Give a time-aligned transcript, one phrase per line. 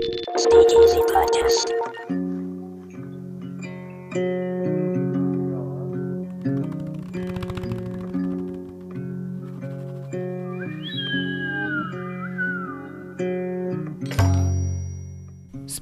[0.00, 0.48] ス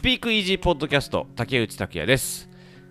[0.01, 2.49] ピークイージーポッドキャスト竹内拓也です。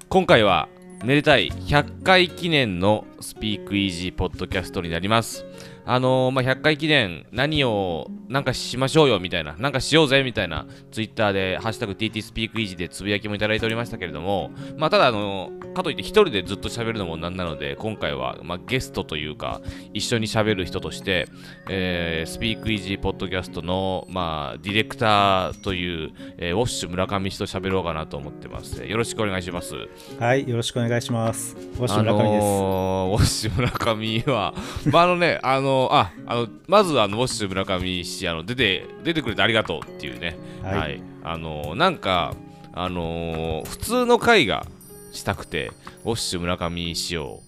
[0.08, 0.70] 今回は
[1.04, 5.46] めでたい100回記念のスピークイージーポッドキャストになります。
[5.90, 19.62] あのーまあ、100回記念何をなんかしましょうよみたいななんかしようぜみたいなツイッターで「ハッシュタグ #TT スピークイージー」でつぶやきもいただいておりましたけれども、まあ、ただあのーかといって一人でずっと喋るのもなんなので今回は、まあ、ゲストというか
[19.94, 21.28] 一緒に喋る人として、
[21.70, 29.76] えースピークイージーポッドキャストの、まあ、ディレクターという、えーウォッシュ村上氏と喋ろうかなと思ってますよろしくお願いします
[30.20, 31.56] はい、よろしくお願いします。
[31.56, 32.44] ウォッシあュ村上です。
[32.44, 34.54] のーウォッシュ村上は、
[34.92, 40.98] まあ、あのね、あのあ、あの、まずあの、ウォッシュ村上氏、あの、出て、出てくれてありがとうっていうね、は、はい。
[40.98, 42.34] いあのーなんか、
[42.74, 44.66] あのー普通の会が
[45.12, 45.72] したくて、
[46.06, 47.42] ウォッシュ村上氏を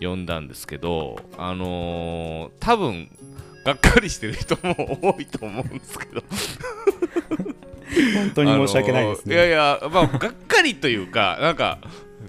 [0.00, 3.08] 呼んだんですけど、あのー多分、
[3.64, 6.22] がっかりしてる人も多いと思うんですけど、
[8.16, 9.34] 本当に申し訳ないですね。
[9.36, 11.78] あのーいやいや、まあ、がっかりというか、なんか、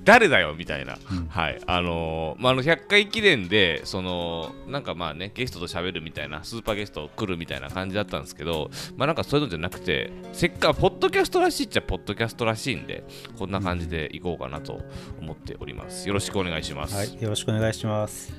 [0.03, 13.03] 誰だよみたいな、うんはい、あのーまあ、あの100回記念で、そのなんかまあね、ゲストと喋るみたいな、スーパーゲスト来るみたいな感じだったんですけど、まあなんかそういうのじゃなくて、せっかく、ポッドキャストらしいっちゃ、ポッドキャストらしいんで、
[13.37, 14.81] こんな感じでいこうかなと
[15.19, 16.07] 思っております。
[16.07, 16.95] よろしくお願いします。
[16.95, 18.33] はい、よろしくお願いします。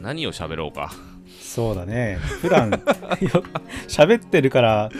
[0.00, 1.13] 何を喋ろうか。
[1.54, 2.18] そうだね。
[2.40, 2.78] 普段よ
[3.86, 4.90] 喋ってるから、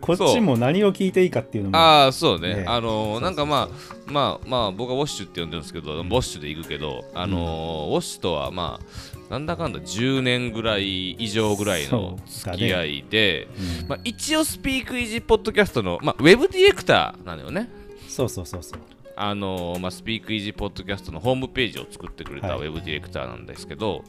[0.00, 1.76] こっちも何を聞いていいかっていうのも。
[1.76, 2.54] ああ、そうね。
[2.54, 3.68] ねあのーなんかまあ、
[4.06, 13.48] まあまあ、僕はウォッシュって呼んでるんですけど、ウォッシュで行くけど、あのーウォッシュとはまあ、なんだかんだ10年ぐらい以上ぐらいの付き合いで、
[13.82, 17.68] うんまあ、一応スピークイージーポッドキャストの、まあ、ウェブディレクターなのよね。
[18.06, 18.78] そうそうそうそう。
[19.16, 22.68] あのーまあ、スピークイージーポッドキャストのホームページを作ってくれたウはい。
[22.68, 24.04] ェブディレクターなんですけど、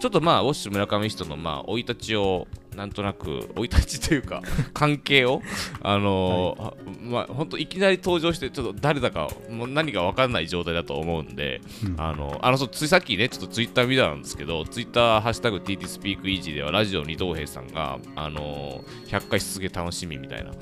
[0.00, 2.46] ちょっとまあ、ウォッシュ村上氏とのまあ生い立ちを、
[2.76, 4.42] なんとなく、生い立ちというか、
[4.72, 5.42] 関係を、
[5.82, 12.00] あのーあまあ、本当いきなり登場して、ちょっと誰だか、もう何か分かんない状態だと思うんで、うん。
[12.00, 20.52] あの、あの、そうついさっきね、ちょっとツイッター見たんですけど、ツイッター、ハッシュタグ TT スピークイージーでは、ラジオ二等兵さんが、あのー、100回すげえ楽しみみたいな、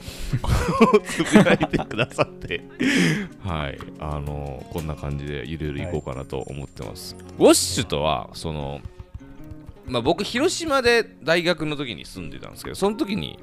[1.04, 2.62] つぶやいてくださって、
[3.44, 7.16] はい、あのーこんな感じでゆるゆるいこうかなと思ってます。
[7.38, 8.80] ウォッシュとは、その、
[9.86, 13.38] まあ僕、広島で大学の時に住んでたんですけど、その時に、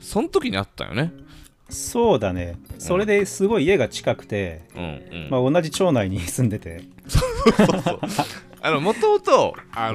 [0.00, 1.12] その時にあったよね。
[1.70, 2.58] そうだね。
[2.78, 5.28] それですごい家が近くて、うんうん。
[5.30, 7.20] まあ、同じ町内に住んでて、そ
[7.64, 8.00] うそう。
[8.60, 9.94] あの、もともと、あん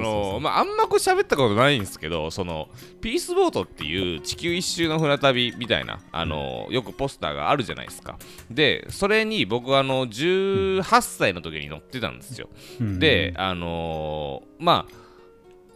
[0.78, 2.70] まこう喋ったことないんですけど、その、
[3.02, 8.20] ピースボートっていう地球一周の船旅みたいな、あのよくポスターがあるじゃないですか。
[8.52, 12.48] で、それに僕、あの、18歳の時に乗ってたんですよ。
[12.80, 14.94] うんで、あのーまあ、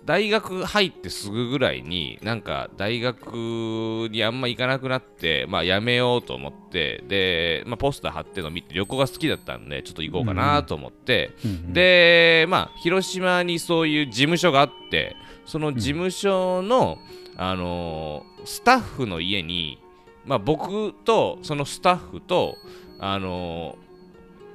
[0.05, 15.15] 大学入ってすぐぐらいになんか大学にあんま行かなくなって、まあ、辞めようと思ってで、まあ、ポスター貼ってるの見て旅行が好きだったんでちょっと行こうかなと思って、うんうんで、まあ、広島にそういう事務所があって
[15.45, 16.97] その事務所の、
[17.37, 19.81] あのースタッフの家に、
[20.25, 22.57] まあ、僕とそのスタッフと、
[22.99, 23.83] あのー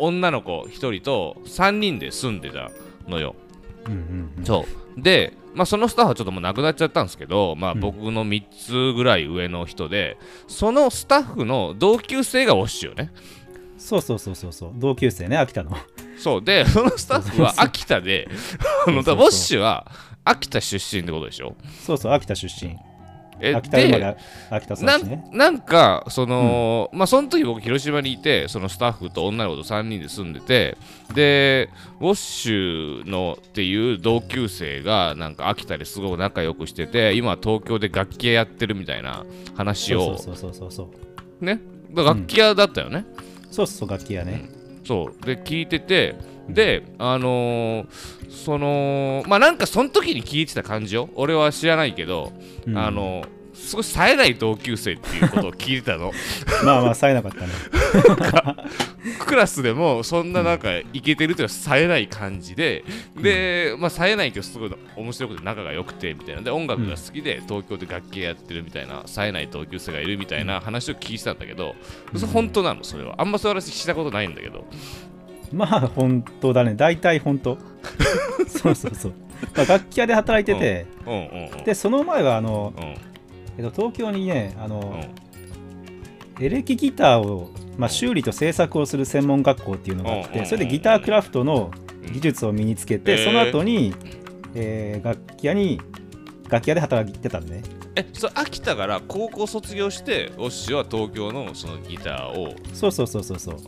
[0.01, 2.71] 女の子1人と3人で住んでた
[3.09, 3.35] のよ。
[3.87, 4.45] うんうんうん。
[4.45, 13.11] そうで、まあ、そのスタッフはちょっともう亡くなっちゃったんですけど、まあ、うん僕の3つぐらい上の人で、そのスタッフの同級生がウォッシュよね。
[13.79, 14.71] そうそうそうそうそう。
[14.75, 15.71] 同級生ね、秋田の。
[16.19, 18.29] そうで、そのスタッフは秋田で、
[18.87, 19.87] ウォッシュは
[20.25, 21.55] 秋田出身ってことでしょ？
[21.87, 22.77] そうそう、秋田出身。
[23.41, 24.17] え秋田生まれで
[24.51, 25.29] 秋田育なちね。
[25.33, 30.77] んなんかその、まあその時僕広島にいてそのスタッフと女の子と3人で住んでて
[31.15, 39.25] でウォッシュのっていう同級生がなんか秋田ですごく仲良くしてて今は東京で楽器屋やってるみたいな
[39.57, 40.91] 話をそうそうそうそうそ
[41.41, 41.45] う。
[41.45, 41.61] ね？
[41.95, 43.07] 楽器屋だったよね、
[43.51, 44.51] そうそう、楽器屋ね。
[44.85, 46.17] そうで聞いてて
[46.49, 51.09] であのーそのまあなんかその時に聞いてた感じよ。
[51.15, 52.33] 俺は知らないけど、
[52.67, 52.79] うん。
[52.79, 53.25] あの
[53.55, 56.13] すごい冴えない同級生っていうことを聞いてたの。
[56.65, 57.49] まあまあ、冴えなかったね。
[59.19, 62.85] クラスでもそんななんかイケてるというか冴えない感じで、
[63.21, 71.75] で、まあ冴えないけどすごい面白くて仲が良くてみたいなで音楽が好きで東京で楽器やってるみたいな冴えない同級生がいるみたいな話を聞いてたんだけど、
[72.15, 73.17] それ本当なのそれは。
[73.19, 74.65] あんまそういう話したことないんだけど
[75.53, 76.75] まあ、本当だね。
[76.75, 77.59] 大体本当。
[78.49, 79.13] そうそうそう。
[79.57, 82.85] まあ、楽器屋で働いてて、うんで、その前は、あの、うん。
[82.85, 85.01] えっと、東京にね、あの、
[86.39, 86.45] うん。
[86.45, 91.73] エレキギターを、まあ、修理と製作をする専門学校っていうのがあってそれでギタークラフトの
[92.13, 93.93] 技術を身につけて、その後に、
[94.55, 95.81] えー楽器屋に
[96.49, 97.63] 楽器屋で働いてたんね
[97.99, 102.55] えそれ秋田から高校卒業してオッシュは東京のそのギターを。
[102.73, 103.55] そうそうそうそうそう。
[103.57, 103.59] う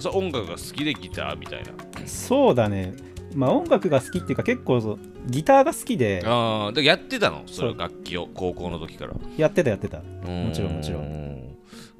[0.00, 1.72] それ音楽が好きでギターみたいな。
[2.06, 2.94] そうだね。
[3.34, 6.22] まあ音楽が好きっていうか結構ギターが好きで。
[6.24, 7.42] ああでやってたの？
[7.46, 9.14] それ楽器を高校の時から。
[9.36, 9.98] やってたやってた。
[9.98, 11.31] もちろんもちろん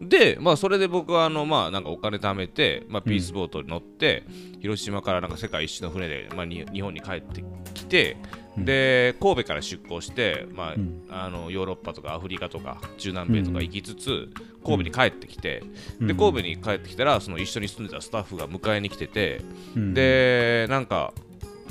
[0.00, 4.24] でまあそれで僕はあのまあなんかお金貯めて、まあ、ピースボートに乗って、
[4.60, 7.44] 広島からなんか世界一周の船で、まあ、に日本に帰って
[7.74, 8.16] きて、
[8.56, 8.64] うん。
[8.64, 11.04] で神戸から出港して、まあうん。
[11.10, 14.28] あのヨーロッパとかアフリカとか中南米とか行きつつ、
[14.64, 15.62] 神戸に帰ってきて、
[16.00, 16.06] うん。
[16.06, 19.42] で神戸に帰ってきたらその一緒に住んでたスタッフが迎えに来てて、
[19.76, 19.94] うん。
[19.94, 21.12] でなんか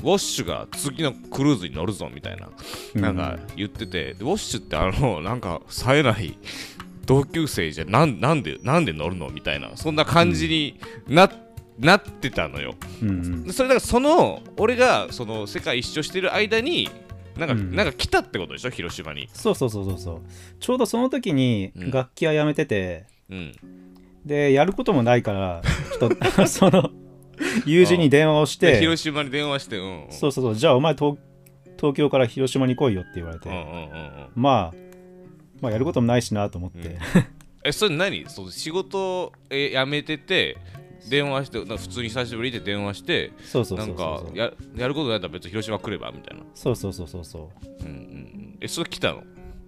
[0.02, 2.48] ウォッシュが次のクルーズに乗るぞみたいな
[2.94, 6.36] なんか言ってて、でウォッシュってあのなんか冴えない
[7.06, 9.28] 同級生じゃなんなんでなんで乗るの？
[9.30, 10.78] みたいなそんな感じに
[11.08, 11.30] な,、
[11.78, 12.74] なってたのよ。
[13.02, 13.44] うんうん。
[13.44, 16.88] でそれだからその俺がその世界一周してる間に
[17.36, 17.74] なんか、うん。
[17.74, 18.70] なんか来たってことでしょ？
[18.70, 19.28] 広島に。
[19.32, 20.20] そうそうそうそうそう。
[20.60, 21.90] ちょうどその時にうん。
[21.90, 23.52] 楽器屋辞めてて、うん。
[24.24, 25.62] でやることもないから
[25.98, 26.90] ちょっとその
[27.66, 30.12] 友人に電話をしでて広島に電話してうんうん。
[30.12, 30.54] そうそうそう。
[30.54, 31.16] じゃあお前東
[31.76, 34.28] 東京から広島に来いよって言われて、うんうんうんうん。
[34.36, 34.76] まあ
[35.62, 36.98] まあやることもないしなと思って、
[37.64, 38.28] えそれ何？
[38.28, 40.58] そう仕事え辞めてて
[41.08, 46.44] 電話して普通に久しぶりで電話してそうそうなんかややることないったら別に広島来ればみたいな。
[46.54, 47.50] そうそうそうそうそ
[47.80, 47.84] う。
[47.84, 48.58] うんうんうん。
[48.60, 49.22] えそれ来たの？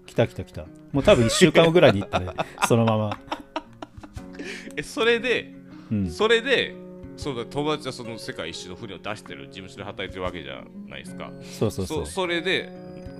[0.07, 0.67] 来た来た来た。
[0.93, 2.27] もう多分1週間後ぐらいに行ったね。
[2.69, 3.19] そのまま。
[4.77, 5.55] えそれで
[5.91, 6.11] うん。
[6.11, 6.75] それで
[7.17, 11.31] そうだ友達はその世界一周の船を出してる事務所で働いてるわけじゃないですか。
[11.43, 12.07] そうそうそう。
[12.07, 12.73] そそれで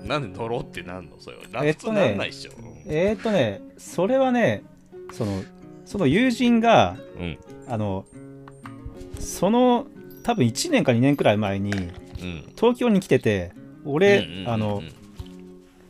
[0.05, 1.19] なんで乗ろうってなんの？
[1.19, 1.43] それは。
[1.51, 2.51] なえっとねなんないっしょ。
[2.85, 4.63] えー、っとねそれはね
[5.11, 5.43] その
[5.85, 7.37] その友人がうん。
[7.67, 8.05] あの
[9.19, 9.87] その
[10.23, 11.91] 多分1年か2年くらい前にうん。
[12.55, 13.51] 東京に来てて
[13.85, 14.49] 俺、うんうんうんうん。
[14.49, 14.83] あの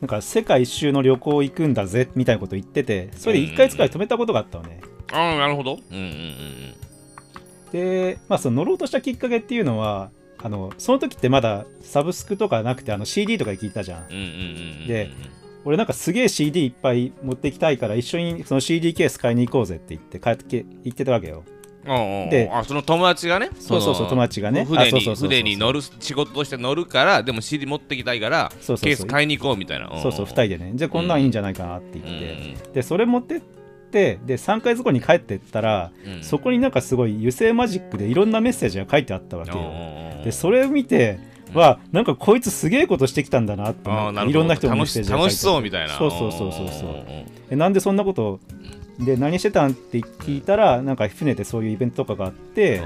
[0.01, 4.81] なんか世界一周の旅行行くんだぜみたいなこと言っててそれで1ヶ月くらい止めたことがあったのね、
[5.11, 5.79] ああなるほど。
[5.91, 6.75] うんうんうん。
[7.71, 10.11] で、まあ、その乗ろうとしたきっかけっていうのは
[10.45, 14.07] あのその時ってまだサブスクとかなくてあの CD とかで聞いたじゃん。
[14.87, 15.09] で
[15.63, 21.43] 俺なんかすげえ CD いっぱい持ってきたいから一緒にその CD ケース買いに行こうぜって言って帰ってき行ってたわけよ。
[21.83, 23.49] でであその友達がね？
[23.59, 24.67] そうそうそうの友達がね。
[24.69, 28.85] あ船に船に乗る仕事として乗るからでも CD 持ってきたいからそうそうそう。
[28.85, 29.89] ケース買いに行こうみたいな。
[29.99, 30.73] そうそう2人でね。
[30.75, 33.64] じゃあこんなんいいんじゃないかなって言って、でそれ持ってって
[33.95, 39.57] で3ヶ月後に帰ってったら、そこになんかすごい油性マジックでいろんなメッセージが書いてあったわけよ、
[40.23, 41.19] でそれを見て
[41.53, 45.93] はなんかこいつすげえことしてきたんだなっていろんな人のメッセージが書い楽しそうみたいな。
[45.95, 47.05] そうそうそうそうそ
[47.51, 47.55] う。
[47.55, 48.39] なんでそんなこと
[48.99, 52.81] で何してたんって聞いたらなんか船でそういうイベントとかがあって、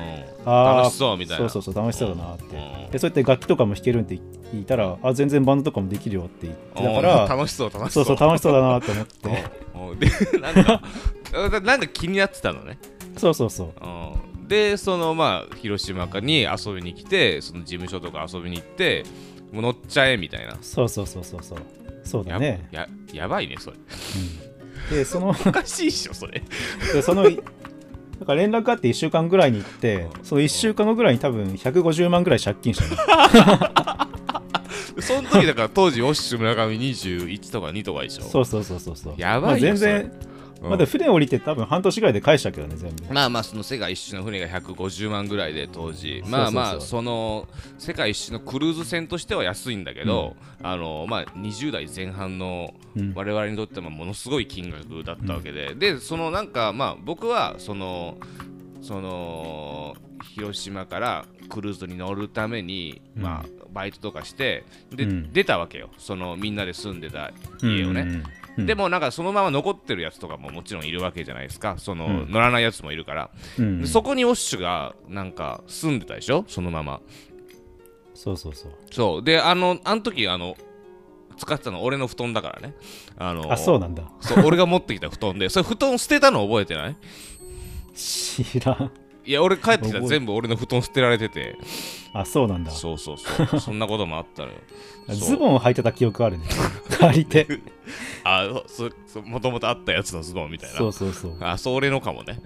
[0.46, 1.50] あー楽しそうみたいな。
[1.50, 2.92] そうそうそう楽しそうだなって、うん。
[2.92, 4.08] でそうやって楽器とかも弾けるんっ
[4.54, 9.30] いたらあ全然バンドとかもできるよって言ってだかうんら楽しそう楽しそそううそう楽しそうだなと思って。
[10.34, 10.82] でなんか
[11.62, 12.78] なんか気になってたのね。
[13.18, 13.86] そうそうそう。
[13.86, 13.88] う
[14.26, 19.04] んでそのまあ広島に遊びに来てその事務所とか遊びに行って
[19.54, 20.58] もう乗っちゃえみたいな。
[20.62, 21.60] そうそうそうそうそう。
[22.04, 23.78] そうだやね、ややばいねそれ。
[23.78, 24.98] うん。
[24.98, 26.42] でその おかしいっしょそれ。
[26.94, 27.38] でそのなん
[28.26, 34.09] か連絡あって1週間ぐらいに行ってその1週間後ぐらいに多分150万ぐらい借金したの
[35.00, 38.24] その時だから当時オッシュ村上21とか2とかでしょ？
[38.24, 39.14] そうそうそうそうそう。
[39.18, 40.12] やばいよまあ、全然
[40.62, 43.14] うんまだ船降りて多分半年ぐらいで返したけどね全部。
[43.14, 46.22] まあまあその世界一周の船が150万ぐらいで当時。
[46.28, 53.14] まあまあその世界一周のクルーズ船としては安いんだけど、あのまあ20代前半のうん。
[53.16, 58.18] 我々にとってもものすごい金額だったわけで、でそのなんかまあ僕はその
[58.82, 59.96] その
[60.36, 63.24] 広島からクルーズに乗るために、うん。
[63.24, 65.34] まあバイトとかしてで、うん。
[65.34, 65.90] 出たわけよ。
[65.98, 68.24] そのみんなで住んでた家をね、うん。
[68.58, 68.66] うん。
[68.66, 71.76] でもなんかそのまま残ってるやつとかももちろんいるわけじゃないですか。
[71.78, 72.32] その、うん。
[72.32, 76.46] 乗らないやつもいるから、うんでそこにオッシュがなんか住んでたでしょ？
[76.48, 77.02] そのまま。
[78.14, 78.72] そうそうそう。
[78.92, 79.24] そう。
[79.24, 80.58] であのあの時あの
[81.38, 82.76] 使ってたの俺の布団だからね。
[83.18, 84.04] あのあそうなんだ。
[84.20, 85.48] そう俺が持ってきた布団で。
[85.50, 86.96] それ布団捨てたの覚えてない？
[87.96, 88.92] 知らん
[89.30, 91.56] いや俺帰ってきたら全部俺の布団捨てられてて。
[92.14, 92.72] あそうなんだ。
[92.72, 93.60] そうそうそう。
[93.60, 94.48] そんなこともあったの。
[94.48, 94.56] よ
[95.10, 95.16] そう。
[95.18, 96.46] ズボンを履いてた記憶あるね。
[96.98, 97.46] 借りて。
[98.26, 100.78] あそそもともとあったやつのズボンみたいな。
[100.78, 101.38] そうそうそう。
[101.42, 102.40] あそれのかもね。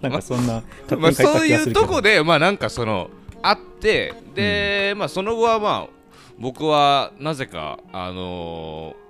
[0.00, 3.10] なんかそんな勝まあ、そういうとこでまあなんかその
[3.42, 5.94] あってで、まあその後はまあ
[6.38, 9.08] 僕はなぜかあのー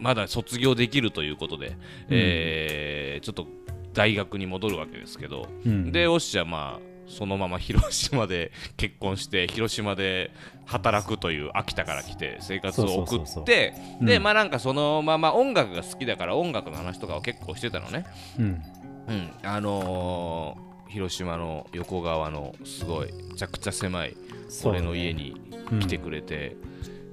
[0.00, 1.76] まだ卒業できるということで、
[2.10, 3.57] えーちょっと
[3.94, 5.92] 大学に戻るわけですけど、うん。
[5.92, 10.30] でオッシーはまあそのまま広島で 結婚して広島で
[10.66, 14.06] 働くという秋田から来て生活を送ってうん。
[14.06, 18.04] でまあなんかそのまま音楽が好きだから音楽の話とかを結構してたのね。
[18.38, 18.62] うん。
[19.08, 19.30] うん。
[19.42, 24.16] あのー広島の横川のすごいめちゃくちゃ狭い
[24.64, 25.38] 俺の家に
[25.80, 26.56] 来てくれて、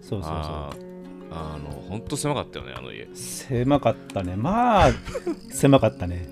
[0.01, 0.84] そうそうあそー
[1.31, 3.03] あの本当狭かったよねあの家。
[3.03, 4.35] う狭かったね。
[4.35, 4.91] まあ
[5.49, 6.29] 狭かったね。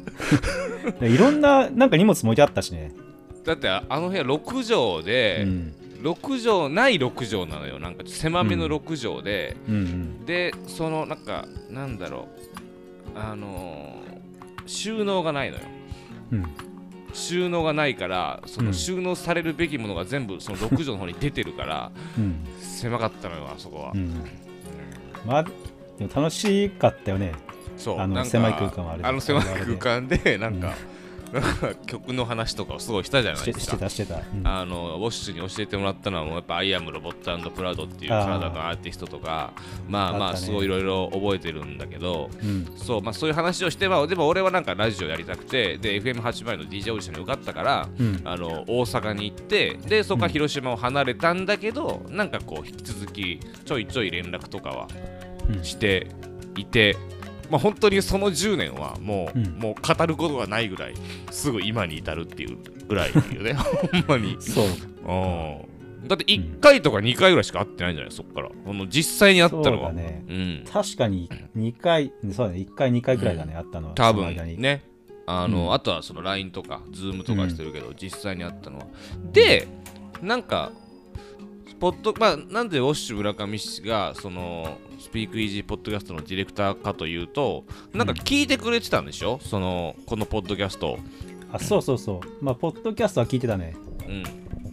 [1.01, 2.91] いろんななんか荷物置いてあったしね、
[3.43, 5.73] だってああの部屋6畳で、うん。
[6.03, 7.79] 6畳ない6畳なのよ。
[7.79, 12.27] なんか狭めの6畳で、うんうん、でそのなんかなんだろ
[13.15, 13.17] う。
[13.17, 14.13] あのー
[14.65, 15.63] 収納がないのよ。
[16.31, 16.45] うん。
[17.13, 18.73] 収納がないからそうのん。
[18.73, 22.35] 収納されるべきものが全部その6畳の方に出てるからうん。
[22.59, 24.23] 狭かったのよあそこは、うん
[25.25, 25.51] まあで
[26.05, 27.33] も楽しかったよね。
[27.77, 29.07] そうあの狭い空間はあれで。
[29.07, 30.73] あの狭い空間でなんか
[31.85, 34.47] 曲の話とかをすごいしたじゃなしてしていですかたしてた、うん。
[34.47, 39.53] あのウォッシュに教えてもらったのはもうやっぱ「アイアムロボットプラウド」っていうカナダのアーティストとか
[39.87, 42.67] まあまあすごいいろいろ覚えてるんだけどうん。
[42.75, 48.21] そうまあそういう話をしてまあでも俺はなんかラジオやりたくてで FM80 の DJ オーディションに受かったからうん。
[48.25, 54.87] あの大阪に行ってでそこから広島を離れたんだけど、なんかこう引き続きちょいちょい連絡とかは
[55.49, 55.63] うん。
[55.63, 56.07] して
[56.55, 56.95] いて、
[57.53, 59.45] まあ、本当にその10年はもう,、うん。
[59.59, 60.95] もう語ることがないぐらい
[61.29, 62.57] すぐ今に至るっていう
[62.87, 63.53] ぐらいよね。
[63.53, 64.37] ほんまに。
[64.39, 64.65] そう。
[64.65, 66.07] うん。
[66.07, 68.49] だって1回とか2回ぐらいしか会ってないんじゃないそっから。
[68.49, 69.89] この実際に会ったのは。
[69.89, 70.25] だね。
[70.27, 70.63] うん。
[70.67, 72.59] 確かに2回そうだね。
[72.59, 74.81] 1回2回くらいだね、あったのは多分ね。
[75.27, 75.73] あの、うん。
[75.73, 78.87] あとはその LINE とか Zoom とかしてるけど、実際に会ったのは。
[79.31, 79.67] で
[80.23, 80.71] なんか
[81.79, 90.91] ポッドまあなんでウォッシュ村上氏がそのスピークイージーポッドキャストのディレクターかというとなんか聞いてくれてたんでしょ、そのこのポッドキャスト。
[90.91, 90.99] を
[91.51, 92.43] あそうそうそう。
[92.43, 93.75] まあポッドキャストは聞いてたね、
[94.07, 94.11] う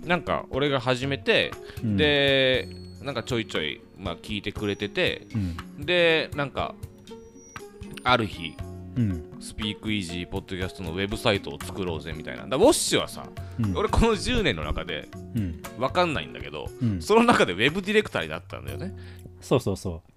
[0.07, 0.09] ん。
[0.09, 1.51] なんか俺が始めて、
[1.83, 2.69] うん、で
[3.03, 5.85] なんかちょいちょい、まあ、聞いてくれててうん。
[5.85, 6.77] でなんか
[8.05, 8.55] ある日
[8.97, 9.25] うん。
[9.41, 12.47] スピークイージーポッドキャストのウェブサイトを作ろうぜみたいな。
[12.47, 13.27] だウォッシュはさ、
[13.59, 13.77] うん。
[13.77, 15.61] 俺この10年の中でうん。
[15.77, 17.03] 分かんないんだけど、うん。
[17.03, 18.95] その中でウェブディレクターになったんだよね。
[19.41, 20.11] そうそうそう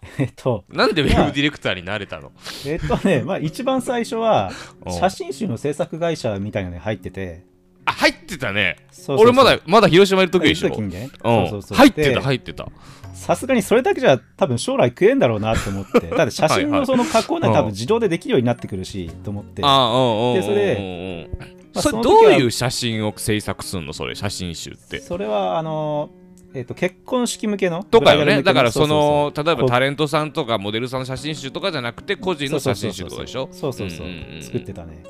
[0.18, 2.32] えっとなんでウェブディレクターになれたの？
[2.66, 4.50] えっとねまあ一番最初は
[4.86, 4.92] うん。
[4.92, 7.44] 写真集の制作会社みたいなのに入ってて。
[7.84, 8.76] あ、入ってたね。
[9.08, 10.68] 俺まだ、まだ広島いる時でしょ？
[10.82, 11.08] ね。
[11.24, 12.68] う入ってでた、入ってた。
[13.14, 16.00] さすがにそれだけじゃ多分将来食えんだろうなと思って。
[16.14, 19.62] だって写真のその加工なんてうん多分自動でできるようになってくるしと思って。
[19.64, 20.32] あ。
[20.34, 21.28] でそれ
[21.74, 23.92] まあそれどういう写真を制作すんの？
[23.94, 25.00] それ、写真集って。
[25.00, 26.10] それはあの
[26.54, 28.42] えっと結婚式向けのとかよね。
[28.42, 33.48] だからその、例えばタレントさんとかモデルさんの写真集とかじゃなくて、個人の写真集とかでしょ？
[33.52, 35.02] そうそうそう,、んんん作ってたね。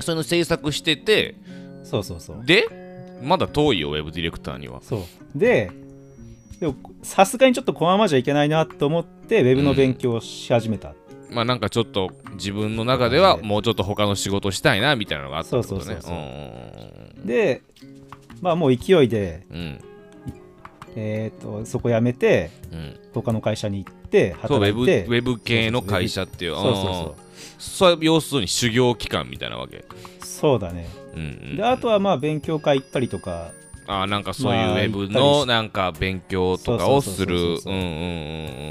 [0.00, 1.34] その制作してて、
[1.82, 2.44] そうそうそう。
[2.44, 4.80] で、まだ遠いよ、ウェブディレクターには。
[4.82, 5.00] そう。
[5.34, 5.72] で
[6.60, 10.94] でもさすがにちょっとこのままじゃいけないなと思ってウェブの勉強をし始めた、
[11.30, 15.84] まあなんかちょっと自分の中ではもうちょっと他の仕事したいなみたいなのがあったってことね。
[15.84, 16.16] そうそうそうそう。
[16.16, 17.26] うん。
[17.26, 17.62] で
[18.40, 19.80] まあもう勢いで、うん。
[20.96, 22.96] えー、とそこ辞めてうん。
[23.12, 26.54] 他の会社に行ってそうウェブウ働いてェブ系の会社っていう。
[26.54, 27.22] そうそうそう。
[27.24, 29.84] うんそう要するに修行期間みたいなわけ？
[30.20, 30.88] そうだね。
[31.14, 31.22] うんう
[31.54, 33.52] んであとはまあ勉強会行ったりとか。
[33.86, 37.58] あーなんかそういうまあウェブのなんか勉強とかをする。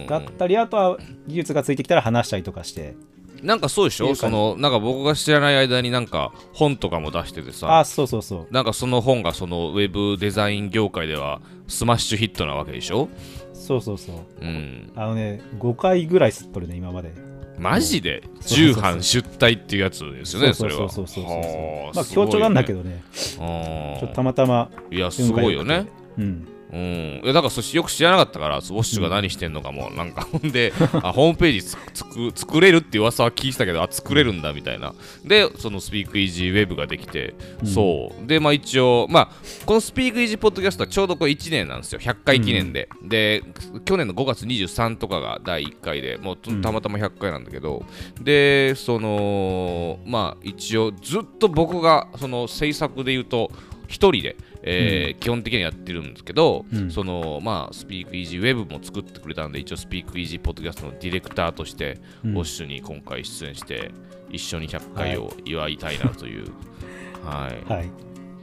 [0.08, 0.98] だったりあとは
[1.28, 2.96] 技術がついてきたら話したりとかして
[3.44, 4.16] なんかそうでしょ？
[4.16, 7.80] そのなんか僕が知らない間になんか本とかも出しててさ。
[7.80, 8.54] あそうそうそう。
[8.54, 13.10] なんかその本がそのウェブデザイン業界ではスマッシュヒットなわけでしょ？
[13.54, 14.16] そうそうそう。
[14.42, 14.92] うん。
[14.96, 17.14] あのね5回ぐらい吸っとるね今まで。
[17.58, 18.24] マジで？
[18.46, 20.90] 重版出退っていうやつですよねそれは。
[20.90, 23.04] そうそうそうそうまあ強調なんだけどどね。
[23.14, 25.88] ちょっとたままたまいやすごいよね。
[26.18, 30.72] うんうん、いやだからそしよく知らなかったからウォッシュが何してんのかも、なんかほんで
[31.02, 34.94] あホームページつつく作れるって噂は聞いてたけどあ作れるんだみたいな。
[35.26, 37.68] でそのスピークイージーウェブができて、うん。
[37.68, 38.28] そう。
[38.28, 39.30] でまあ一応まあ
[39.66, 42.00] このスピークイージーポッドキャストはちょうどこれ1年なんですよ。
[42.00, 43.44] 100回記念で、で
[43.86, 47.84] 去年の5月23とかが第1回でもうたまたま100回なんだけど、
[48.22, 53.52] でそのまあ一応ずっと僕がその制作で言うと
[53.88, 56.92] 一人で、えー基本的にはやってるんですけど、うん。
[56.92, 62.32] そのまあスピークイージーウェブも作ってくれたんで一応スピークイージーポッドキャストのディレクターとして、うん。
[62.32, 63.92] ウォッシュに今回出演して
[64.30, 66.46] 一緒に100回を祝いたいなという、
[67.24, 67.72] はい。
[67.72, 67.90] はい。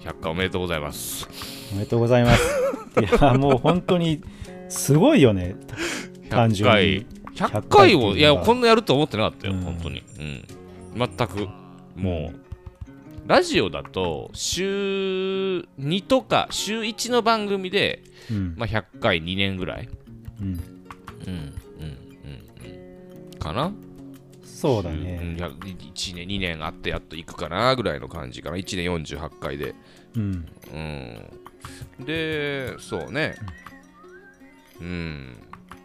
[0.00, 1.28] 100回おめでとうございます。
[1.72, 2.62] おめでとうございます。
[3.00, 4.22] いやもう本当に
[4.68, 5.56] すごいよね。
[6.30, 7.06] 単100純回に。
[7.34, 7.50] 100回。
[7.54, 8.16] を100回っていうのが。
[8.16, 9.60] いやこんなやると思ってなかったよ、うん。
[9.60, 10.02] 本当に。
[10.18, 11.08] うん。
[11.16, 11.48] 全く。
[11.96, 12.45] もう
[13.26, 18.54] ラジオだと週2とか週1の番組で、うん。
[18.56, 19.88] まあ、100回2年ぐらい。
[20.40, 20.46] うん。
[20.46, 20.62] うんうん
[21.26, 21.52] うん
[23.32, 23.38] うん。
[23.38, 23.72] かな？
[24.44, 28.56] そうだうんね1年2年あってやっと行くかなぐらいの感じかな。
[28.56, 29.74] 1年48回で。
[30.14, 30.46] うん。
[31.98, 32.04] うん。
[32.06, 33.34] でそうね。
[34.80, 35.36] うん。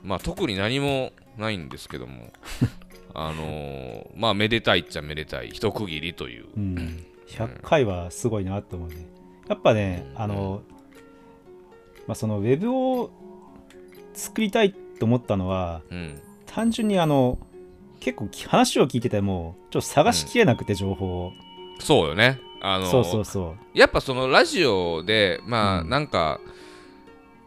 [0.04, 2.32] まあ特に何もないんですけども。
[3.14, 5.50] あのーまあめでたいっちゃめでたい。
[5.50, 6.46] 一区切りという。
[6.56, 9.08] うん100回はすごいなと思うね。
[9.48, 10.62] やっぱねあの
[12.08, 13.10] まあそのウェブを
[14.14, 16.22] 作りたいと思ったのはうん。
[16.46, 17.40] 単純にあの
[18.02, 21.32] 結構話を聞いててもちょっと探しきれなくて情報を、
[21.80, 22.42] そうよね。
[22.62, 25.90] あのーそうそうそやっぱそのラジオでまあうん。
[25.90, 26.42] なんか、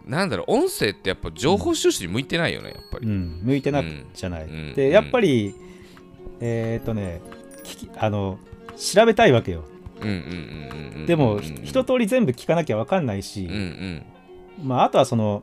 [0.06, 4.74] なんだろう音声ってやっぱ情報収集に向いてないよねやっぱう、り、うん、向いてなくうんじゃない、うん。
[4.74, 5.54] でやっぱり
[6.40, 7.20] えーっとね
[7.98, 8.38] あの
[8.76, 9.64] 調べたいわけよ
[11.06, 14.66] でも、うん一通り全部聞かなきゃ分かんないし、うんうん。
[14.66, 15.42] まあ、あとはその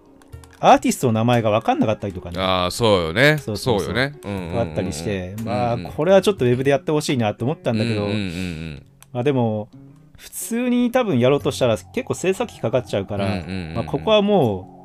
[0.59, 2.39] アーティストの名前が分かんなかったりとかね。
[2.39, 3.37] ああそうよね。
[3.39, 9.69] そうそうよね、うんうんうんあったりして、まあこれはちょっとウェブでやってほしいなと思ったんだけど、うんうんうんまあ、でも
[10.17, 13.73] 普通に多分やろうとしたら結構制作費かかっちゃうから、うんうんうんうん。
[13.73, 14.80] まあ、ここはもう、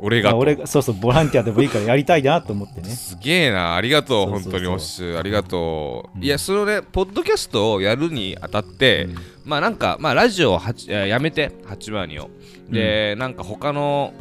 [0.00, 0.36] 俺がと。
[0.36, 2.88] まあ俺がそうそうボランティアでもいいからやりたいなと思ってね。
[2.90, 3.76] すげえな。
[3.76, 6.24] ありがとう本当におっしゅありがとう、うん。
[6.24, 9.08] いやそのねポッドキャストをやるにあたって、
[9.44, 12.30] まあなんかまあラジオをやめて8万人を。
[12.68, 14.12] で、なんか他の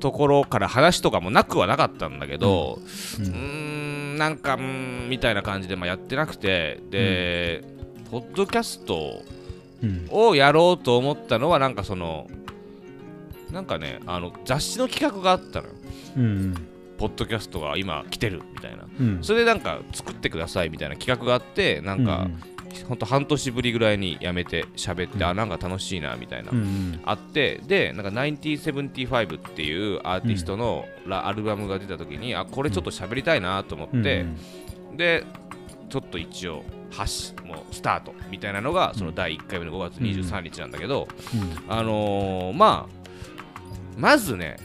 [0.00, 2.78] ところから話とかもなくはなかったんだけど
[3.18, 3.36] ううんー
[4.14, 7.64] んなんかんみたいな感じでまあやってなくてで、
[8.10, 9.22] ポッドキャスト
[9.82, 10.08] うん。
[10.10, 12.26] をやろうと思ったのはなんかその
[13.56, 15.74] なんかねあの雑誌の企画があったのよ。
[16.18, 16.54] うん
[16.98, 18.84] ポッドキャストが今来てるみたいな。
[19.00, 19.18] うん。
[19.22, 22.28] それでなんか作ってくださいみたいな企画があってなんか、
[22.88, 25.24] ほんと半年ぶりぐらいにやめて喋って、うん。
[25.24, 27.00] あなんか楽しいなみたいな、うんうん。
[27.04, 34.24] あってでなんか9075っていうアーティストのラ、アルバムが出た時にあこれちょっと喋りたいなと思うんって、
[34.96, 35.24] で
[35.90, 41.72] ちょっと一応発しもうスタートみたいなのがその第1回目の5月23日なんだけど、うん。
[41.72, 42.95] あのーまあ
[43.96, 44.56] まずね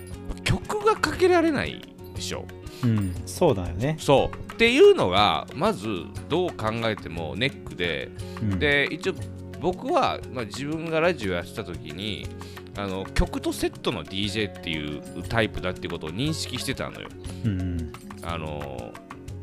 [0.43, 2.45] 曲がかけられないでしょ。
[2.83, 4.53] うんそうだよね、そう。
[4.53, 5.87] っていうのがまず
[6.29, 8.09] どう考えてもネックで
[8.41, 9.13] うん、で一応
[9.59, 12.27] 僕は、まあ、自分がラジオやってた時に
[12.75, 17.07] あの曲とセットの DJ っていうタイプだっていうことを認識してたのよ。
[17.45, 18.93] うんあの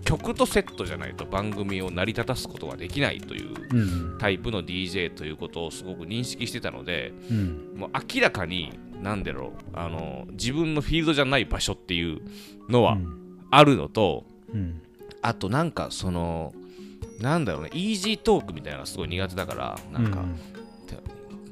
[0.04, 7.74] 曲とセットじゃないと番組を成り立たすことができないといううんタイプの DJ ということをすごく認識してたのでうん。
[7.76, 12.20] もう明らかに何だろうあの自分のフィールドじゃない場所っていう
[12.68, 12.98] のは
[13.50, 14.82] あるのと、うん。
[15.20, 16.52] あとなんかその
[17.20, 20.24] なんだろうねイージートークみたいなのがすごい苦手だからなんか、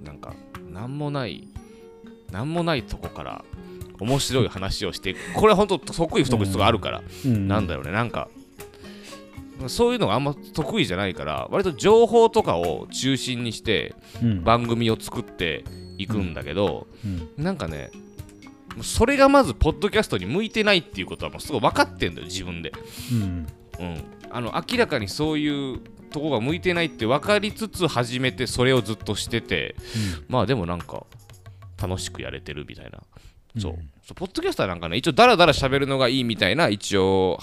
[0.05, 0.35] なんか
[0.71, 1.49] なんもない
[2.31, 3.45] なんもないとこから
[3.99, 7.49] 面白い話をしてこれは本当得意不得意とかあるから、うん。
[7.49, 8.29] なんだろうねなんか
[9.69, 14.45] そういうのがあんま得意じゃないから割と情報とかを中心にしてうん。
[14.45, 15.65] 番組を作って
[15.99, 17.45] いくんだけど、うん。
[17.45, 17.91] なんかね
[18.83, 22.73] それがまずポッドキャストに向いてないっていうことはもうすごい分かってんだよ自分で、
[23.13, 23.47] うん。
[23.79, 25.81] うん、あの明らかにそういう
[26.11, 29.77] とこが向いてないって分かりつつ始めてそれをずっとしてて
[30.29, 31.05] まあでもなんか
[31.81, 33.01] 楽しくやれてるみたいな、
[33.59, 33.91] そううん。
[34.03, 34.15] そう。
[34.15, 37.39] ポッドキャストはなんかね一応ダラダラ喋るのがいいみたいな一応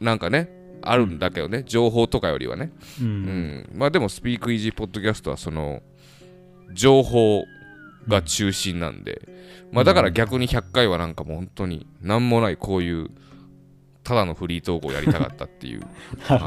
[0.00, 0.50] なんかね
[0.82, 2.72] あるんだけどね情報とかよりはね。
[3.00, 5.82] ううんん、まあでもスピークイージーポッドキャストはその
[6.72, 7.44] 情報
[8.08, 9.28] が中心なんで、
[9.72, 13.10] まあだから逆に100回はなんかもう本当に何もないこういう
[14.02, 15.82] ただのフリートークをやりたかったっていう。
[16.24, 16.40] はい、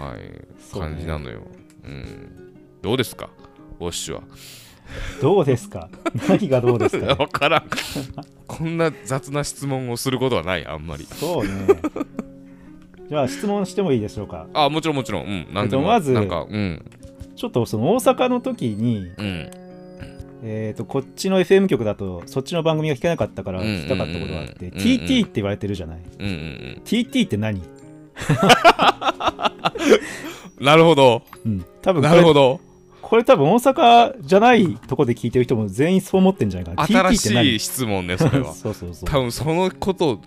[0.00, 0.78] はい。
[0.78, 1.42] 感じなのよ、
[1.84, 3.28] うん、どうですか？
[3.78, 4.22] ウォッシュは。
[5.20, 5.88] どうですか？
[6.28, 7.14] 何がどうですか？
[7.14, 7.64] 分からん。
[8.46, 11.04] こんな雑な質問をすることはないあんまり。
[11.04, 11.50] そうね。
[13.08, 14.46] じゃあ質問してもいいでしょうか？
[14.54, 15.24] あもちろんもちろん。
[15.24, 15.54] うん。
[15.54, 16.82] なんでも、えっとまずなんかうん。
[17.36, 19.50] ちょっとその大阪の時に、うん
[20.44, 24.80] えー、とこっちの FM 局だとそっちの番組が聞けなかったから聞きたかったことがあって、うんうんうん。
[24.80, 27.62] うん TT って言われてるじゃない、うんうん TT って何、う
[30.62, 31.22] んなるほど。
[31.44, 32.60] うん、多分これなるほど。
[33.00, 36.86] これ多分大阪じゃないとこで聞いてる人も全員そう思ってんじゃないかな。
[37.10, 38.54] 新し何い質問ねそれは。
[38.54, 39.08] そうそうそう。
[39.08, 40.20] 多分そのことを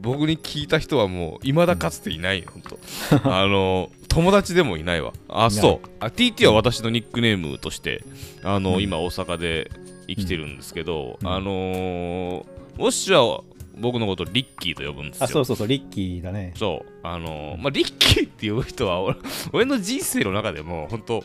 [0.00, 2.78] 僕に聞いた人はもういまだかつていないよ、ほんと
[3.24, 5.12] あの友達でもいないわ。
[5.28, 5.88] あそう。
[6.00, 8.04] あ TT は私のニックネームとして
[8.42, 8.82] あの、うん。
[8.82, 9.70] 今大阪で
[10.06, 11.28] 生きてるんですけど、うん。
[11.28, 12.44] あのー
[12.78, 13.42] ウォッシュはウ
[13.80, 15.24] 僕のことリッキーと呼ぶんですよ。
[15.24, 16.52] あそうそうそうリッキーだね。
[16.56, 16.92] そう。
[17.02, 19.16] あのーまあリッキーって呼ぶ人は俺
[19.52, 21.20] 俺の人生の中でも本当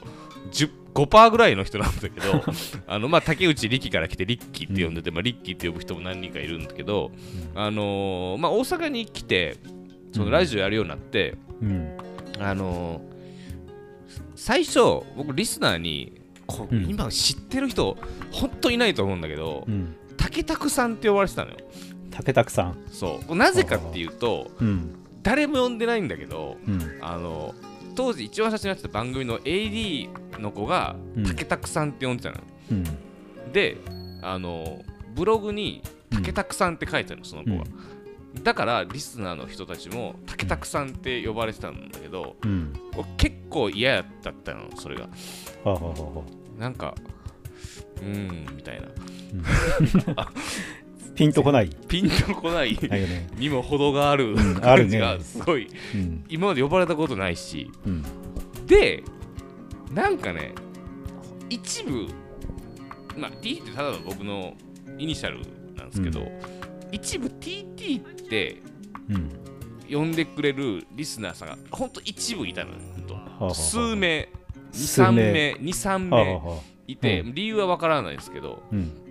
[0.52, 2.44] 10 5%ぐらいの人なんだけど
[2.88, 7.12] あのまあ竹内力から来てリッキーって呼んでて、まあ、リッキーって呼ぶ人も何人かいるんだけど、
[7.56, 9.58] あのーまあ、大阪に来て
[10.12, 11.98] そのラジオやるようになって、うん。
[12.40, 13.14] あのー
[14.36, 14.80] 最初
[15.16, 16.90] 僕リスナーにこううん。
[16.90, 17.98] 今知ってる人
[18.32, 19.96] 本当いないと思うんだけど、うん。
[20.18, 21.58] 竹拓さんって呼ばれてたのよ。
[22.12, 22.78] 竹拓さん。
[22.92, 23.36] そう。
[23.36, 24.96] なぜかっていうとうん。
[25.22, 26.82] 誰も呼んでないんだけどうん。
[27.02, 27.56] あの
[27.96, 31.24] 当時一番最初にやってた番組の AD の子がうん。
[31.24, 33.52] 竹拓さんって呼んでたのよ、うん。
[33.52, 33.78] で
[34.22, 34.82] あの
[35.16, 37.64] ブログに竹拓さんって書いてあるのその子が、
[38.44, 42.74] だからリスナーの人たちも竹拓さんって呼ばれてたんだけどうん。
[42.96, 45.08] 俺結構嫌だったのそれが。
[45.64, 46.24] は
[46.58, 46.96] なんか
[47.98, 48.88] うーんみたいな。
[50.18, 50.32] あ
[51.16, 51.70] ピンとこない。
[51.88, 52.78] ピンとこない。
[52.82, 53.30] ね。
[53.38, 55.70] にも程がある感じがすごい。
[55.94, 56.26] うん。
[56.30, 57.72] 今まで呼ばれたことないし。
[57.86, 58.04] うん。
[58.66, 59.04] で
[59.92, 60.54] なんかね
[61.50, 62.08] 一部
[63.18, 64.54] まあ T ってただの僕の
[64.98, 65.40] イニシャル
[65.76, 66.32] なんですけど、う
[66.92, 68.62] 一部 TT って
[69.10, 69.44] うん。
[69.92, 72.72] 呼んでくれるリスナーさんがほんと一部いたの
[73.08, 74.30] と数名
[74.72, 76.42] 数23名名23名
[76.88, 79.03] いて、う理由はわからないですけどうん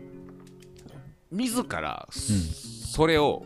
[1.32, 3.44] 自ら、それを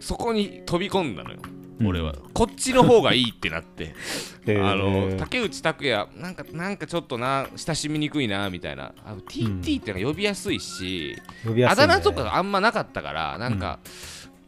[0.00, 1.40] そこに飛び込んだのよ、
[1.80, 1.86] うん。
[1.88, 2.14] 俺は。
[2.32, 3.94] こっちの方がいいってなって。
[4.46, 4.64] えー。
[4.64, 8.94] あの竹内拓也なんかなんかちょっとな親しみにくいなみたいな。
[9.04, 11.84] あの TT ってのが呼びやすいし、呼びやすいね。
[11.84, 13.80] あだ名とかあんまなかったからなんか,、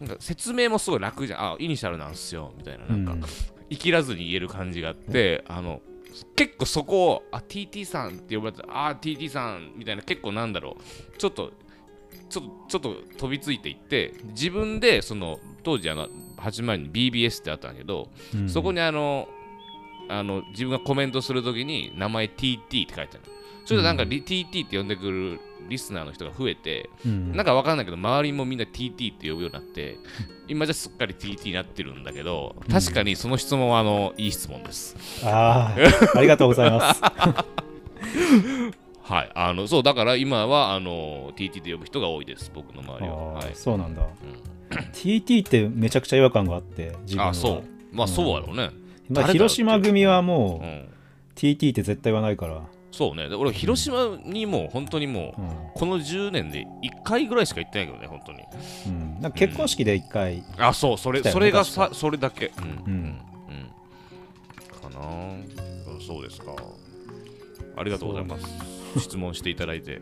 [0.01, 1.40] なんか説明もすごい楽じゃん。
[1.40, 2.87] あイニシャルなんすよみたいな。
[2.87, 3.23] なんか、うん。
[3.71, 5.83] 生きらずに言える感じがあって、あの
[6.37, 10.03] 結構そこをあ TT さんって呼ばれてあ TT さんみたいな。
[10.03, 11.18] 結構なんだろう。
[11.18, 11.53] ちょっと
[12.29, 19.29] ちょっとちょっと飛びついていって自分でその当時あの始まりに BBS ってあったんだけど、うんそこにあの
[20.11, 23.21] あの自分がコメントするときに名前 TT って書いてある。
[23.66, 29.99] それでなんかリ、TT って呼んでくるリスナーの人が増えて、うんなんかわかんないけど周りもみんな TT って呼ぶようになって
[30.49, 34.97] 今じゃすっかり TT になってるんだけど確かにその質問はあのいい質問です。
[35.23, 37.03] ああありがとうございます
[39.09, 39.31] はい。
[39.35, 42.53] あのそうだから今はあの TT で呼ぶ人が多いです。
[42.55, 43.14] 僕の周りは。
[43.14, 43.47] あはい。
[43.47, 44.07] ーそうなんだ。
[44.92, 47.64] TT ってめちゃくちゃ違和感があって自分はあそう。
[47.90, 48.71] まあそうやろうね。
[49.09, 50.88] まあ、広島組はもう、うん。
[51.35, 53.31] TT って絶対言わないから、そうね。
[53.31, 55.49] で俺広島にもう本当にもううん。
[55.75, 58.40] この10年で1回ぐらいしか行ってないけどね本当に。
[58.88, 60.99] うん、なんか結婚式で一回、あそう。
[60.99, 62.53] それそれが確さそれだけ。
[62.59, 62.64] うん。
[62.64, 62.73] うん。
[62.73, 63.21] うん。
[64.85, 64.92] うん。
[64.92, 65.07] かな。
[65.07, 66.53] うんそうですか。
[67.77, 70.01] ありがとうございます質問していただいて。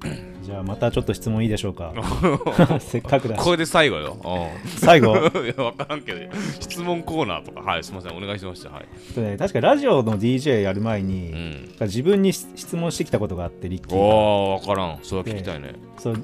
[0.42, 1.92] じゃあまたちょっと質問いいでしょうか。
[2.80, 3.42] せっかくだし。
[3.42, 4.16] これで最後よ。
[4.24, 4.68] うん。
[4.70, 5.16] 最後？
[5.44, 6.20] いや分からんけど。
[6.60, 7.60] 質問コーナーとか。
[7.60, 8.16] はいすみません。
[8.16, 8.70] お願いしました。
[8.70, 8.86] はい。
[9.14, 11.68] とね確かラジオの DJ やる前うに、ん。
[11.80, 14.02] 自分に質問してきたことがあってリッキーが。
[14.04, 14.98] おお分からん。
[15.02, 15.72] それは聞きたいね。
[15.98, 16.22] そう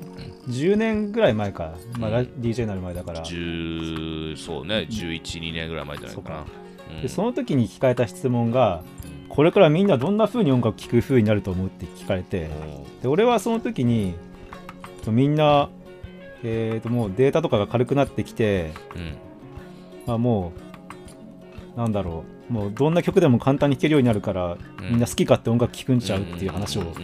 [0.49, 3.25] 10年ぐらい前か、まあラうん DJ になる前だから。
[3.25, 4.87] 10そうね。
[4.89, 6.45] 1112年ぐらい前じゃないかな。
[6.97, 7.03] うん。
[7.03, 8.83] でその時に聞かれた質問が
[9.35, 12.49] これからみんなどんな風に音楽聴く風になると思うって聞かれて
[13.03, 14.15] で俺はその時に
[15.09, 15.69] みんな、
[16.43, 19.17] えー、ともうデータとかが軽くなってきて、うん。
[20.07, 20.53] まあ、も
[21.77, 24.91] うなんだろうもうどんな曲でも簡単に弾けるようになるから、うん。
[24.91, 26.95] みんな好き勝手音楽聴くんちゃうっていう話を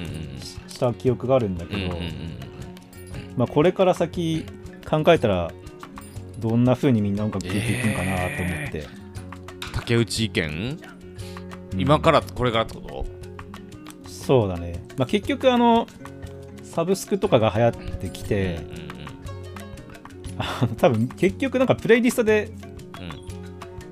[0.69, 1.99] した記憶があるんだけど、
[3.37, 4.47] まあ、これから先
[4.89, 5.51] 考えたら
[6.39, 8.87] どんな風にみんな音楽聴いていくんかなと思って、
[9.75, 10.79] 竹内意見？
[10.85, 11.00] うん
[11.77, 13.07] 今からこれからってこと？
[14.07, 15.87] そうだね、まあ、結局あの
[16.63, 18.61] サブスクとかが流行ってきて、
[20.39, 22.51] あの多分結局なんかプレイリストで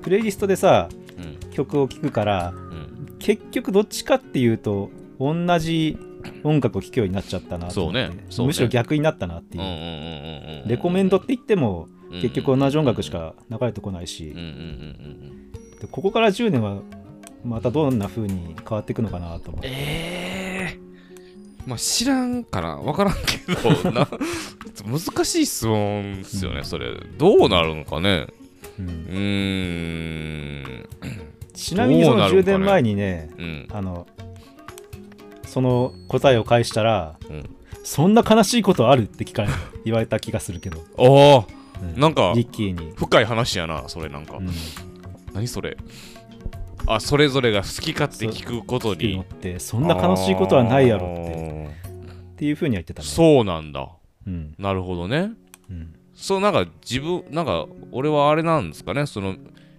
[0.01, 1.23] プレイリストでさうん。
[1.23, 2.57] うん曲を聴くからうん。
[2.57, 2.89] うん
[3.19, 4.89] 結局どっちかっていうと
[5.19, 5.97] 同じ
[6.45, 8.09] 音楽を聴くようになっちゃったなそうね。
[8.09, 8.25] ね。
[8.39, 16.81] むしろ逆になったなっていう、うんうんうんうんうんレコメンドって言ってもうん結局同じ音楽しか流れてこないし、うんうんうんうんでここから10年は
[17.43, 19.67] またどんな風に変わっていくのかなと思って。
[19.69, 20.79] ええ
[21.65, 23.37] まあ知らんから分からんけ
[23.83, 24.07] どな。
[24.85, 26.93] 難しい質問ですよねそれ。
[27.17, 28.27] どうなるのかね。
[28.79, 28.87] うん。
[28.87, 30.89] うーん。
[31.53, 32.57] ちなみにその10どうなるのかね。
[32.57, 33.67] 年前にねうん。
[33.71, 34.07] あの
[35.45, 37.49] その答えを返したらうん。
[37.83, 39.49] そんな悲しいことあるって聞かれ
[39.83, 41.47] 言われた気がするけど、おお
[41.81, 41.99] うん。
[41.99, 44.49] なんかリッキーに、深い話やなそれなんか、うん、
[45.33, 45.77] 何それ
[46.87, 49.19] あそれぞれが好き勝手聞くことに。
[49.19, 51.69] ってそんな悲しいことはないやろって。
[52.33, 53.07] っていうふうには言ってたね。
[53.07, 53.89] そうなんだ。
[54.25, 54.55] うん。
[54.57, 55.31] なるほどね。
[55.69, 55.93] うん。
[56.13, 59.05] そうなんか自分なんか俺はあれなんですかね。
[59.05, 59.35] その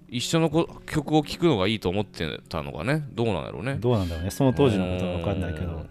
[0.08, 3.04] 一緒のこ曲を聴くのがいいと思ってたのがね。
[3.12, 3.76] どうなんだろうね。
[3.80, 4.30] どうなんだろうね。
[4.30, 5.86] その当時のことは分かんないけど。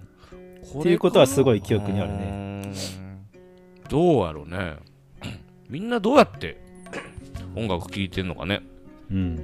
[0.79, 2.73] っていうことはすごい記憶にあるね。
[3.89, 4.75] どうやろうね。
[5.69, 6.61] みんなどうやって
[7.55, 8.61] 音楽聴いてんのかね。
[9.11, 9.35] うん。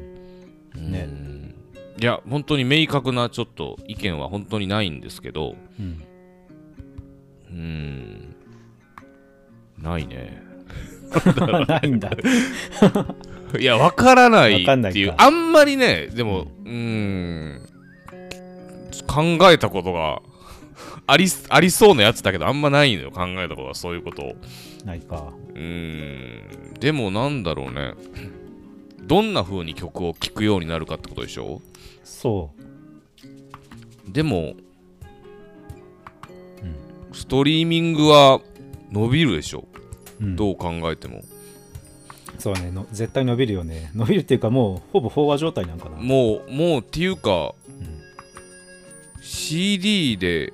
[0.75, 1.07] ね
[2.01, 6.03] いや本当に明確なちょっと意見は本当にないんですけどうん。
[7.49, 8.35] うん。
[9.77, 10.41] ないね。
[11.67, 12.09] ないんだ。
[13.59, 15.15] いや分からないわかんないっていうか。
[15.19, 17.61] あんまりねでもうーん。
[19.07, 20.21] 考えたことが
[21.07, 23.11] ありありそうなやつだけどあんまないのよ。
[23.11, 24.35] 考えたことはそういうことを。
[24.83, 25.31] ないか。
[25.53, 26.73] うーん。
[26.79, 27.93] でもなんだろうね。
[29.03, 31.61] どんな風に曲を聴くようになるかってことでしょ？
[32.05, 32.51] そ
[34.07, 34.11] う。
[34.13, 34.53] でも、
[37.11, 38.39] ストリーミングは
[38.91, 39.67] 伸びるでしょ、
[40.21, 40.35] うん。
[40.35, 41.23] どう考えても。
[42.37, 42.71] そうね。
[42.71, 43.89] の絶対伸びるよね。
[43.95, 45.97] 伸びるっていうかもうほぼ飽和状態なんかな。
[45.97, 48.01] もうもうっていうかうん。
[49.21, 50.53] CD で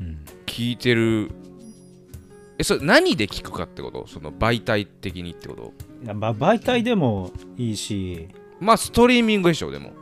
[0.00, 0.24] うん。
[0.46, 1.30] 聴いてる。
[2.58, 4.06] えそれ何で聴くかってこと？
[4.06, 5.72] その媒体的にってこと？
[6.04, 8.28] いやまあ媒体でもいいし。
[8.60, 9.92] まあストリーミングでしょでも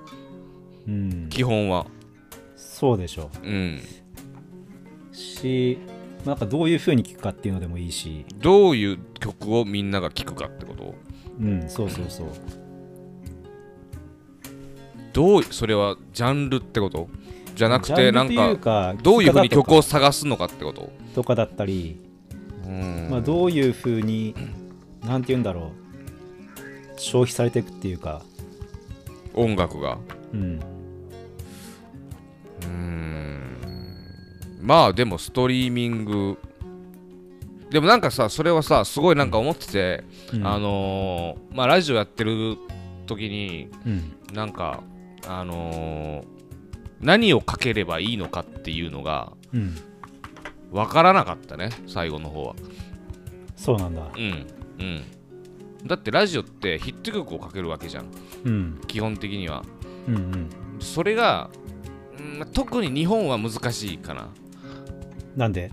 [0.87, 1.29] うん。
[1.31, 1.87] 基本は。
[2.57, 3.49] そうでしょう。
[3.49, 3.81] ん。
[5.13, 5.79] うし
[6.25, 8.25] なんかどういう風に聴くかっていうのでもいいし。
[8.39, 10.95] どういう曲をみんなが聴くかってこと？
[11.41, 12.27] うんそうそうそう。
[15.13, 17.09] どうそれはジャンルってこと？
[17.55, 18.95] じゃなくてなんかか。
[19.03, 20.91] どういうふうに曲を探すのかってこと？
[21.15, 22.01] とかだったり、
[22.67, 23.09] うん。
[23.11, 24.35] まあ、どういう風に
[25.05, 25.73] なんて言うんだろ
[26.97, 27.01] う。
[27.01, 28.23] 消費されていくっていうか。
[29.35, 29.99] 音楽が。
[30.33, 30.61] うん
[32.65, 34.59] うーん。
[34.63, 36.39] まあでもストリーミング。
[37.71, 40.47] でもなんかさそれはさすごいなんか思ってて、うん。
[40.47, 42.57] あのーまあラジオやってる
[43.07, 44.17] 時にうん。
[44.33, 44.83] なんか
[45.27, 46.27] あのー
[47.01, 49.77] 何をかければいいのかっていうのがうん。
[50.73, 52.55] 分からなかったね最後の方は。
[53.57, 54.03] そうなんだ。
[54.17, 54.47] うん
[54.81, 55.03] うん。
[55.87, 58.07] だってラジオってヒット曲をかけるわけじゃん。
[58.45, 58.81] うん。
[58.87, 59.63] 基本的には。
[60.09, 60.51] うんうん。
[60.81, 61.51] それが、
[62.53, 64.29] 特に日本は難しいかな。
[65.37, 65.71] なんで？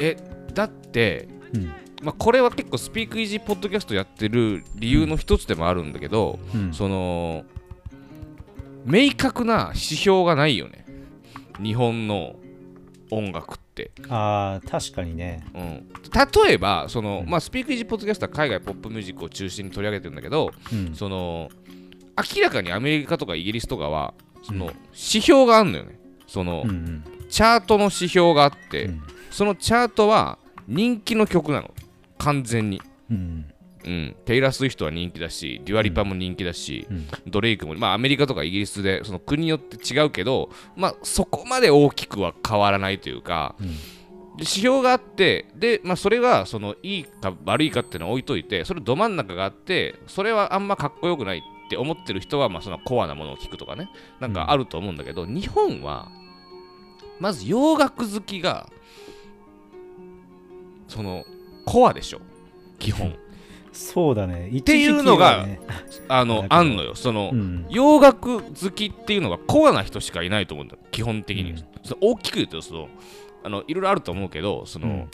[0.00, 0.16] え
[0.52, 1.72] だってうん。
[2.02, 6.74] まあ、これは結構スピークイージーポッドキャストやってる理由の一つでもあるんだけど、うん。
[6.74, 7.44] その
[8.84, 10.84] 明確な指標がないよね。
[11.62, 12.36] 日本の
[13.10, 15.46] 音楽って、あー確かにね。
[15.54, 15.88] うん、
[16.44, 17.30] 例えばその、うん。
[17.30, 20.94] まあ、スピークイージーポッドキャストは海外ポップミュージックを中心に取り上げてるんだけどうん。
[20.94, 21.48] その
[22.36, 24.12] 明らかにアメリカとかイギリスとかは
[24.44, 25.98] そのうん指標があるのよね。
[26.26, 27.04] その、うんうん。
[27.28, 29.02] チャートの指標があって、うん。
[29.30, 31.70] そのチャートは人気の曲なの。
[32.18, 32.80] 完全に。
[33.10, 33.46] うん
[33.84, 37.06] うん、テイラー・スウィフトは人気だし、デュアリパも人気だし、うん。
[37.26, 43.66] ドレイクも、まあ、アメリカとかイギリスでその国によって違うけど、まあ、そこまで大きくは変わらないというか、うん。
[43.66, 43.74] で
[44.38, 53.88] 指標があって、でまあ、それがそのいいか悪いかっていうのを置いといて、それど真ん中があって、それはあんまかっこよくないって思ってる人は、まあ、そのコアなものを聞くとかね、
[54.20, 56.10] なんかあると思うんだけど、日本は、
[57.18, 58.68] まず洋楽好きが、
[60.88, 61.24] その
[61.64, 62.20] コアでしょ、
[62.78, 63.14] 基本。
[63.72, 64.50] そうだね。
[64.56, 65.46] っていうのが
[66.08, 66.94] あのあんのよ。
[66.94, 70.76] その、うん、洋楽好きっていうのがコアな人しかいないと思うんだ。
[70.92, 71.64] 基本的に、うん。
[71.82, 72.88] その大きく言うとその
[73.42, 75.08] あのいろいろあると思うけどその、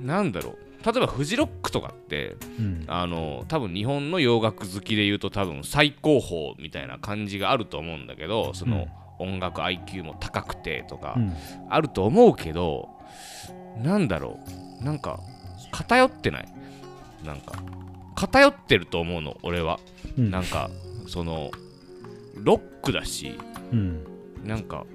[0.00, 2.84] なんだろう例えばフジロックとかってうん。
[2.86, 8.86] あの多分日本の洋楽好きで言うと多分最高峰みたいな感じがあると思うんだけどその、
[9.18, 11.32] 音楽 IQ も高くてとかうん。
[11.68, 12.88] あると思うけど、
[13.82, 14.38] なんだろ
[14.80, 15.18] うなんか
[15.72, 16.48] 偏ってない？
[17.24, 17.54] なんか
[18.14, 19.80] 偏ってると思うの俺は。
[20.16, 20.30] うん。
[20.30, 20.70] なんか
[21.08, 21.50] その
[22.36, 23.36] ロックだし
[23.72, 24.04] うん。
[24.44, 24.86] なんか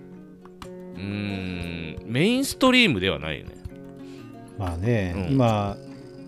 [0.96, 3.56] うーんメインストリームではないよね
[4.58, 5.34] まあね、うん。
[5.34, 5.78] 今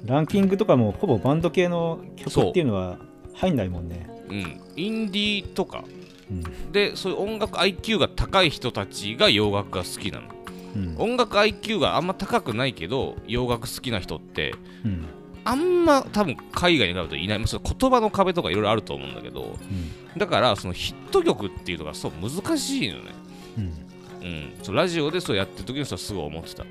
[0.05, 2.97] ランキングとかもほぼバンド系の曲っていうのは
[3.33, 4.09] 入んないもんね。
[4.29, 4.61] うん。
[4.75, 5.83] インディーとか。
[6.29, 6.71] うん。
[6.71, 10.27] でそういう音楽 IQ が高い人たちが洋楽が好きなの。
[10.75, 10.95] うん。
[10.97, 15.05] 音楽 IQ があんま高くないけど洋楽好きな人ってうん。
[15.47, 19.43] あんま多分海外に比べるといない、まあ、その言葉の壁とかいろいろあると思うんだけど。
[19.43, 20.19] うん。
[20.19, 23.11] だからそのヒット曲っていうのがそう難しいのね。
[23.57, 23.63] うん。
[23.63, 24.53] うん。
[24.63, 26.65] そうラジオでそうやってる時にそうすごい思ってた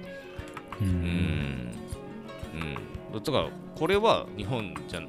[0.81, 1.73] うん。
[3.13, 3.23] うん。
[3.23, 5.01] だからこれは日本じゃ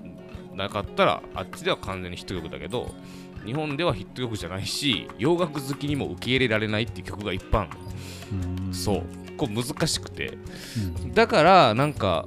[0.55, 2.93] なかったらあっちでは完全にヒット曲だけど
[3.45, 9.03] 日本ではヒット曲じゃないし洋楽好きにも受け入れられないっていう曲がいっぱいあるそう
[9.37, 10.37] こう難しくて
[11.03, 11.13] うん。
[11.13, 11.93] だからなん。
[11.93, 12.25] か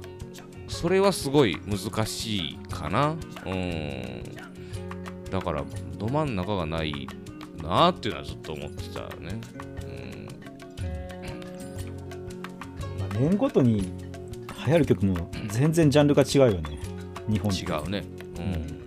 [0.67, 4.23] それはすごい難しいかなうん。
[5.31, 5.63] だから
[5.97, 6.35] ど真ん。
[6.35, 7.07] 中がない
[7.63, 9.39] なっていうのはずっと思ってたね、
[13.13, 13.91] 年ごとに
[14.65, 16.79] 流行る曲も全然ジャンルが違うよね。
[17.29, 18.03] 日本違うね。
[18.37, 18.83] うん。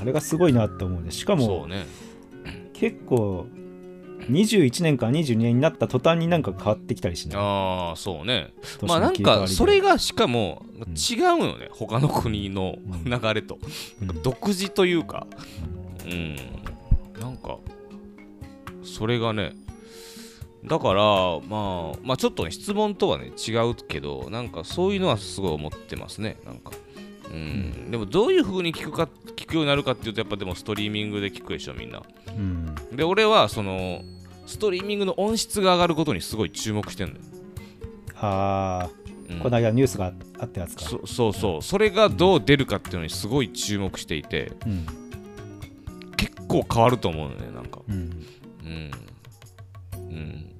[0.00, 1.10] あれがすごいなって思うね。
[1.10, 1.86] しかも、ね、
[2.72, 3.46] 結構
[4.28, 7.38] 21年から22年になった途端になんか変わってきたりしない？
[7.40, 8.52] ああそうね。
[8.82, 13.58] まあなんかそれがしかも違うよね、うん、他の国の流れと、
[14.00, 14.16] うん、なん。
[14.16, 15.26] か独自というか。
[16.04, 16.14] うん、う
[17.18, 17.58] ん、なんか
[18.82, 19.54] それがね
[20.64, 21.02] だから
[21.48, 26.38] まあまあちょっとね質問とはね違うけどなんかそういうのはすごい思ってますね。
[26.44, 26.72] なんか。
[27.30, 34.02] うん、でもどういう風に聞くか聞くようになるかっていうとやっぱでもストリーミングで聞くでしょみんな、うん、で俺はその
[34.44, 37.20] ストリーミングの音質が上がることにすごい注目してんのよ。
[38.16, 38.90] ああ、
[39.30, 40.82] うん、この間ニュースがあったやつか。
[40.82, 44.86] そそうそう、それがどう出るかっていうのにすごい注目していて、うん、
[46.16, 47.80] 結構変わると思うのねなんか。
[47.88, 47.94] うん、
[48.64, 50.51] うん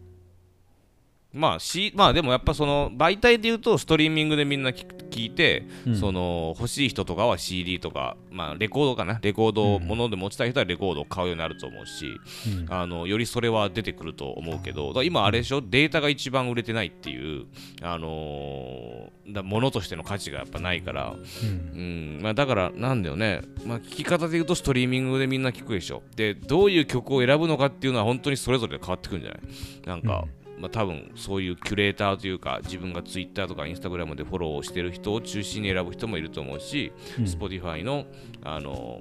[1.32, 9.18] まあし、まあでもやっぱその媒体で言うとストリーミングでみんな聞いて、うん、その欲しい人とかは CD とか、まあ、レコードかな？
[9.22, 12.06] レコードもので持ちたい人はレコードを買うようになると思うし、
[12.46, 15.62] うん、あのよりそれは出てくると思うけど今あれでしょ？
[15.62, 17.46] データが一番売れてないっていう、
[17.82, 26.02] あのー、だものとしての価値がやっぱないから、うん、まあ、だからなんだよね、まあ、聞き方で言うとストリーミングでみんな聞くでしょ。
[26.14, 29.42] でどういう曲を選ぶのかっていうのは本当にそれぞれ変わってくるんじゃない？
[29.86, 30.24] なんか、
[30.62, 38.06] まあ、多分そういうキュレーターというか自分が Twitter とか Instagram でフォローしてる人を中心に選ぶ人もいると思うし、うん、Spotify の
[38.44, 39.00] あの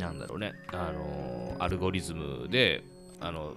[0.00, 2.82] なんだろうねあのアルゴリズムで
[3.20, 3.54] あの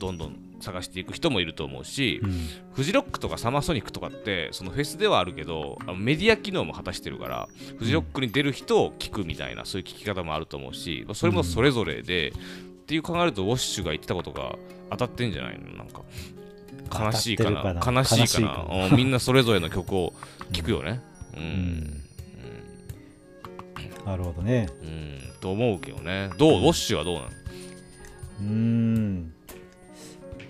[0.00, 2.30] どんどん探していく人もいると思うし、うん、
[2.72, 12.32] フジロックとかサマーソニックとかってそのフェスではあるけどメディア機能も果たしてるからフジロックに出る人を聞くみたいなそういう聞き方もあると思うしそれもそれぞれで、っ
[12.90, 14.56] ていう考えるとウォッシュが言ってたことが
[14.90, 15.76] 当たってんじゃないの？
[15.76, 16.02] なんか
[16.92, 17.62] 悲しいかな？
[17.84, 18.96] 悲しいかな？
[18.96, 20.12] みんなそれぞれの曲を
[20.52, 21.00] 聴くよね。
[21.36, 21.44] うん、う
[24.02, 24.68] ん、なるほどね。
[24.82, 26.30] うんと思うけどね。
[26.36, 26.50] どう？
[26.60, 27.28] ウォッシュはどうなの？
[28.40, 29.32] うん。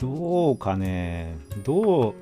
[0.00, 1.36] どうかね。
[1.62, 2.14] どう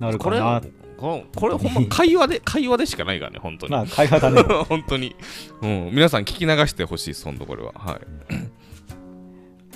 [0.00, 0.60] なるかな？
[0.98, 3.72] これこれほんま会話で 会話でしかないからね本当に。
[3.72, 4.42] まあ会話だね。
[4.68, 5.16] 本当に、
[5.60, 7.72] うん、皆さん聞き流してほしいです本当これは。
[7.74, 8.00] はい。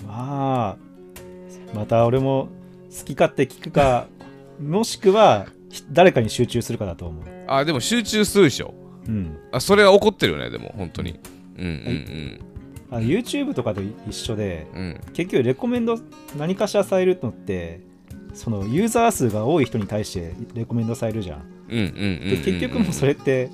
[0.06, 0.85] まあ
[1.74, 2.48] また俺も
[2.96, 4.06] 好き勝手聞くか
[4.60, 5.46] もしくは
[5.90, 7.24] 誰かに集中するかだと思う。
[7.46, 8.74] あでも集中するでしょ。
[9.06, 9.38] うん。
[9.52, 11.20] あそれは起こってるよねでも本当に。
[11.58, 12.40] うんうんうん。
[12.90, 15.98] あ YouTube とかと一緒で、うん、結局レコメンド
[16.38, 17.80] 何かしらされるのって
[18.32, 21.68] そのユーザー数が多い人に対してレコメンドされるじゃん。
[21.68, 23.50] で結局もうそれって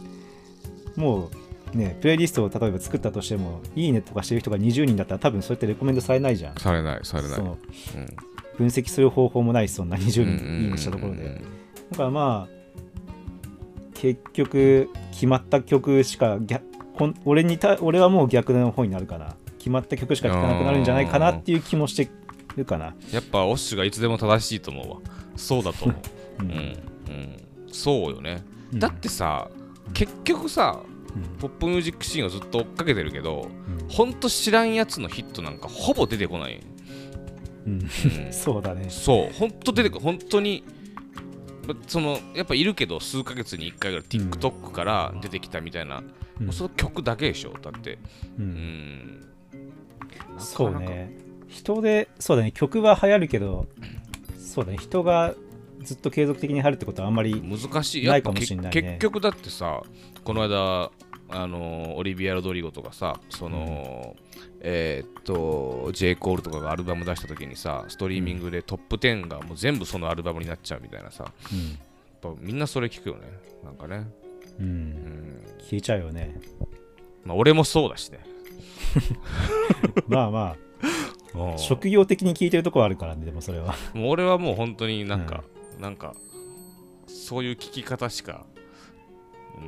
[0.96, 1.30] もう
[1.74, 6.54] ね、プレイリストを例えば作ったとしても、いいねとかしてる人が20人だったら、多分そうやってレコメンドされないじゃん。
[6.56, 7.38] されない、されない。
[7.40, 7.58] うん
[8.58, 11.40] 分析する方法もないし、そんな20人いいねしたところで。
[11.92, 12.62] だからまあ、
[13.94, 16.62] 結局、決まった曲しか逆
[17.24, 19.34] 俺にた、俺はもう逆の方になるかな。
[19.58, 22.10] 決まった曲しか聴かなくなるんじゃないかなっていう気もして
[22.56, 22.94] るかな。
[23.12, 24.96] やっぱ、オッシュがいつでも正しいと思うわ。
[25.36, 25.96] そうだと思う。
[26.42, 26.76] うん、うん、うん。
[27.72, 28.44] そうよね。
[28.74, 29.48] だってさ、
[29.94, 30.80] 結局さ、
[31.40, 33.48] ポップミュージックシーンをずっと追っかけてるけど、
[33.80, 36.60] うん、ほんと知らんやつのヒットなんかほぼ出てこない、
[37.66, 37.88] うん、うん、
[38.32, 38.86] そうだね。
[38.88, 39.32] そう。
[39.32, 40.64] ほんと出てこ本当に
[41.86, 46.02] そのやっぱいるけど数ヶ月に1回ぐらい TikTok から出てきたみたいな、
[46.40, 47.98] うん、その曲だけでしょだって。
[48.38, 49.26] うん、
[50.38, 51.16] そうね。
[51.48, 52.52] 人でそうだね。
[52.52, 53.68] 曲は流行るけど
[54.38, 54.78] そうだね。
[54.78, 55.34] 人が
[55.82, 58.06] ずっと継続的に入るってことはあんまり難しい。
[58.06, 59.82] ないかもしれない、ね、結局だってさ
[60.24, 60.90] この間
[61.34, 66.14] あのオリビア・ロドリゴとかさその、うん、えー、っと J.
[66.16, 71.76] コールとかがアルバム出した時にさストリーミングでトップ10がもう全部そのアルバムになっちゃうみたいなさ、うん、やっ
[72.20, 73.22] ぱみんなそれ聞くよね。
[73.64, 74.06] なんかね。
[74.60, 76.38] うん、うん、聞いちゃうよね。
[77.24, 78.20] まあ俺もそうだしね。
[80.06, 80.72] まあまあ。
[81.56, 83.74] 職業的に聞いてるとこあるからねでもそれは。
[83.94, 85.44] もう俺はもう本当になんか、
[85.76, 86.14] うん、なんか
[87.06, 88.44] そういう聞き方しか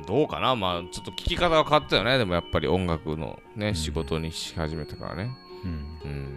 [0.07, 0.55] どうかな？
[0.55, 2.17] まあちょっと聞き方が変わったよね。
[2.17, 5.31] でもやっぱり音楽のね、うん、仕事にし始めたからね。
[5.63, 5.71] うん。
[5.71, 6.29] うん。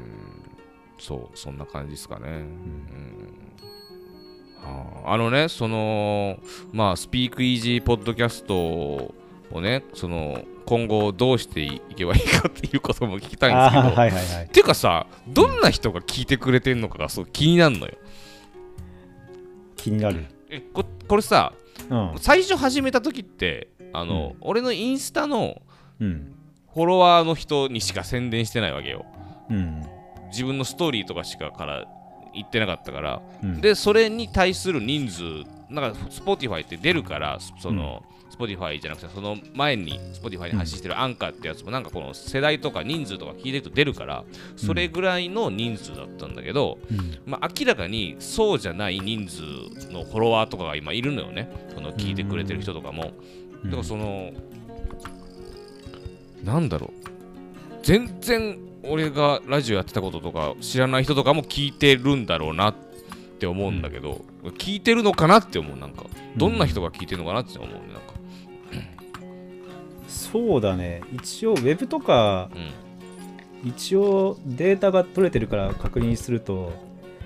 [0.99, 2.27] そうそんな感じですかね。
[2.29, 3.45] うん、
[5.05, 6.39] あのねその
[6.73, 9.15] まあスピークイージーポッドキャストを
[9.61, 17.95] ねその今後どうしていけばいいかっていうことも聞きたいんですけど、はいはいはい、っていうかさどんな人が聞いてくれてるのかがそう気になるのよ。
[19.77, 20.27] 気になる。
[20.51, 21.53] えここれさ
[21.91, 22.19] うん。
[22.19, 24.37] 最初始めた時ってあの、うん。
[24.41, 25.61] 俺のインスタの
[26.01, 26.35] うん。
[26.75, 29.05] フォロワーの人にしか宣伝してないわけよ。
[29.51, 29.83] うん。
[30.31, 31.87] 自分のストーリーとかしかから
[32.35, 33.61] 言ってなかったから、うん。
[33.61, 35.23] でそれに対する人数
[35.71, 38.03] なんか Spotify って出るからその、
[38.39, 44.25] Spotify じゃなくてその前に Spotify に発信してるアンカーってやつもなんかこの世代とか人数とか聞いてると出るから
[44.57, 47.19] それぐらいの人数だったんだけど、うん。
[47.27, 49.43] まあ、明らかにそうじゃない人数
[49.93, 51.51] のフォロワーとかが今いるのよね。
[51.75, 53.13] その聞いてくれてる人とかも、
[53.65, 54.33] だからその
[56.45, 57.09] なんだろう。
[57.83, 62.75] 全然俺がラジオやってたこととか知らない人とかも聞いてるんだろうなっ
[63.39, 64.25] て思うんだけど、
[64.59, 65.77] 聞いてるのかなって思う。
[65.77, 66.05] なんか
[66.37, 67.75] どんな人が聞いてるのかなって思うね。
[67.93, 68.18] なんか
[70.33, 71.03] そうだね。
[71.13, 73.69] 一応ウェブとかうん。
[73.71, 76.73] 一応データが取れてるから確認すると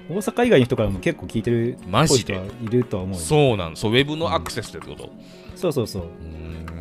[0.09, 2.41] 大阪以外の人からも結構聞いてるマジで？
[2.63, 5.11] いるとは思うよそうなんそうウェブのアクセスってこと、
[5.55, 6.03] そうそうそう。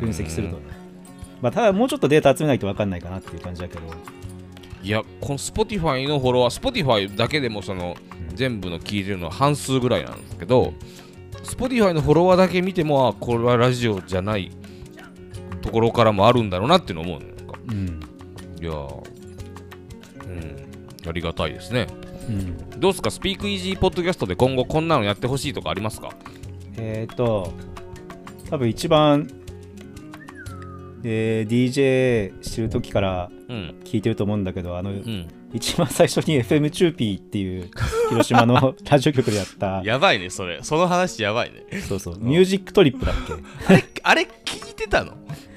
[0.00, 0.62] 分析するとね。
[1.42, 3.82] まあただもうちょっとデータ集めないと分かんないかなっていう感じだけど。
[4.82, 7.96] いやこの Spotify のフォロワー Spotify だけでもその
[8.30, 8.36] うん。
[8.36, 10.72] 全部の聞いてるのは半数ぐらいなんですけど
[11.42, 14.50] Spotify のフォロワーだけ見てもあこれはラジオじゃない
[15.62, 18.00] ところからもあるんだろうなっていうの思うねなんかうん。
[18.60, 19.04] いやー。
[20.26, 21.08] うん。
[21.08, 21.86] ありがたいですね。
[22.28, 22.80] うん。
[22.80, 23.10] どうですか？
[23.10, 26.10] スピークイージーポッドキャストで今後こんなのやってほしいとかありますか？
[26.76, 27.52] えっ、ー、と
[28.50, 29.28] 多分一番
[31.04, 33.74] えー DJ してる時からうん。
[33.84, 35.28] 聞いてると思うんだけどあの、うん。
[35.52, 37.68] 一番最初に FM チューピーっていう
[38.08, 40.60] 広島の ラジオ局でやったやばいねそれ。
[40.62, 41.80] その話やばいね。
[41.82, 42.18] そうそう。
[42.18, 43.34] ミュージックトリップだっけ？
[43.66, 45.12] あれあれ聞いてたの？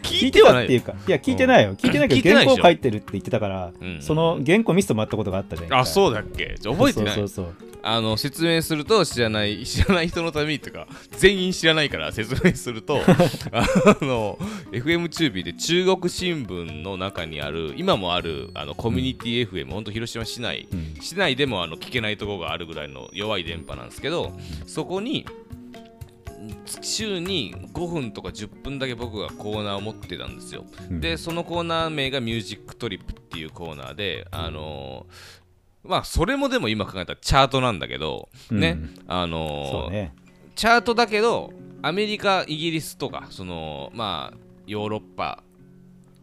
[0.05, 1.75] 聞聞いてはないたっていうかいや聞いてないよ。
[1.75, 2.55] 聞いてないけど聞いてないでしょ。
[2.55, 4.01] 原稿書いてるって言ってたから、うん。
[4.01, 6.55] その原稿見せてもらったことがあったじゃんあそううだっけ？
[6.59, 7.15] じゃあ覚えてない。
[7.15, 7.55] そうそうそう
[7.87, 10.87] あの説明すると知らない知らない人のためにとか
[11.19, 12.97] 全員知らないから説明すると
[13.53, 13.63] あ
[14.01, 14.39] の
[14.71, 20.67] FM チュービーで中国新聞の中にある今もあるあのコミュニティ FM、本当広島市内。
[20.73, 20.95] うん。
[20.99, 24.31] 市内でもあの聞けないところがあるぐらいの弱い電波なんですけど
[24.65, 25.27] そこに
[26.65, 30.65] 週に5分とか10分だけ僕がコーナーを持ってたんですよ。
[30.89, 30.99] うん。
[31.01, 35.35] でそのコーナー名が「ミュージックトリップ」っていうコーナーであのー
[35.87, 38.95] まあそれもでも今考えたらチャートなんだけど、ねうん。
[39.07, 40.15] あのーね。
[40.55, 45.43] チャートだけどアメリカイギリスとかそのまあヨーロッパ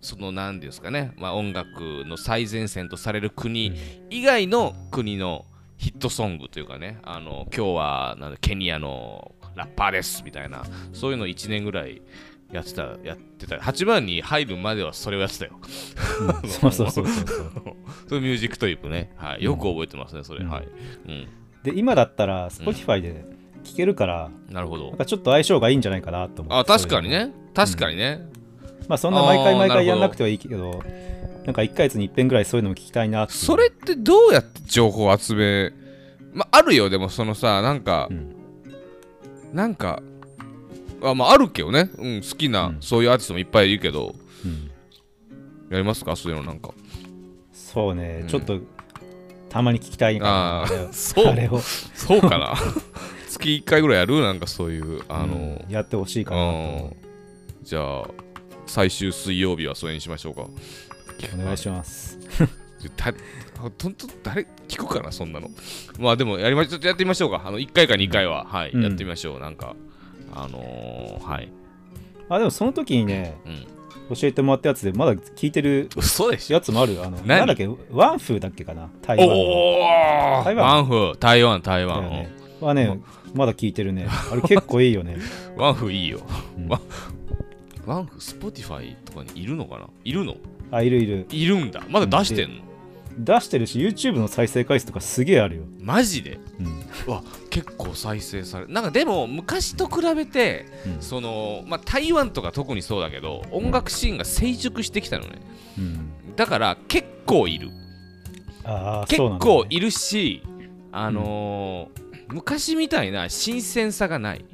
[0.00, 3.72] その何ですかね、まあ、音楽の最前線とされる国
[4.10, 5.44] 以外の国の
[5.76, 10.64] ヒットソングというかねあの今日はなんだケニアのラッパーですみたいな。
[10.92, 12.02] そういうの1年ぐらい
[12.52, 13.56] やってたやってた。
[13.56, 15.58] 8番に入るまではそれをやってたよ。
[16.42, 16.48] うん。
[16.50, 17.26] そうそうそうそう。
[18.08, 20.50] そうミュージックトリップね、はい、よく覚えてますねそれ、うん。
[20.50, 20.68] はい、
[21.08, 21.28] うん、
[21.62, 23.24] で今だったら Spotify で
[23.64, 24.88] 聞けるから、なるほど。
[24.88, 27.32] なんかちょっと相性がいいんじゃないかなと思ってあ確かにね。
[27.54, 28.20] 確かにね、
[28.88, 30.82] まあそんな毎回毎回やんなくてはいいけど
[31.44, 35.72] なんか1ヶ月に一遍ぐらいそういうのも聞きたいなそれってどうやって情報を集め
[36.32, 36.90] まああるよ。
[36.90, 38.41] でもそのさなんか、うん
[39.52, 40.02] なんか
[41.02, 42.76] あまああるけどね、うん、好きな、うん。
[42.80, 44.14] そういうアーティストもいっぱいいるけど。
[44.44, 44.70] うん。
[45.70, 46.16] やりますか？
[46.16, 46.70] そういうのなんか。
[47.52, 48.28] そうね、うん。
[48.28, 48.60] ちょっと
[49.48, 50.26] たまに聞きたいな。
[50.26, 51.26] ああれをあそう。
[51.26, 51.58] あれを。
[51.60, 52.54] そうかな。
[53.28, 54.20] 月1回ぐらいやる？
[54.20, 55.64] なんかそういうあの、うん。
[55.68, 56.48] やってほしいかなと。
[56.48, 56.96] 思
[57.60, 57.64] うん。
[57.64, 58.04] じゃあ
[58.66, 60.42] 最終水曜日はそれにしましょうか。
[60.42, 60.48] う
[61.40, 62.18] お願いします
[62.90, 63.12] た
[63.60, 65.50] ほとんど誰聞くかなそんなの。
[65.98, 67.42] まあでもやりまちょっとやってみましょうか。
[67.44, 68.82] あの1回か2回は、はい、うん。
[68.82, 69.40] やってみましょう。
[69.40, 69.76] なんか
[70.34, 71.52] あのー、はい。
[72.28, 73.66] あでもその時にねうん。
[74.16, 75.88] 教えてもらったやつでまだ聞いてる
[76.48, 77.26] やつもあるあの何？
[77.38, 77.68] なんだっけ？
[77.90, 78.90] ワンフーだっけかな？
[79.00, 79.34] 台湾の。
[79.34, 80.66] おお台湾？
[80.66, 82.32] ワンフ台湾台湾、ね。
[82.60, 83.00] はね
[83.32, 84.06] まだ聞いてるね。
[84.30, 85.16] あれ結構いいよね。
[85.56, 86.20] う んワンフいいよ、
[86.58, 86.68] うん。
[86.68, 86.80] ワン
[87.86, 89.86] ワンフスポティファイとかにいるのかな？
[90.04, 90.36] いるの？
[90.70, 91.26] あいるいる。
[91.30, 91.82] いるんだ。
[91.88, 92.56] まだ出してんの、
[93.18, 96.38] 出してるし YouTube の再生回数とかすげえあるよ、マジで？
[96.60, 96.66] うん。
[97.06, 101.02] うわ結構再生されなんかでも昔と比べてうん。
[101.02, 105.40] そのまあ台湾とか特にそうだけど音楽シーンが成熟してきたのね。
[105.78, 107.68] うん、だから結構いる。
[107.68, 110.42] 結ああそうなんだ、構いるし
[110.92, 112.02] あのー
[112.32, 114.44] 昔みたいな新鮮さがない。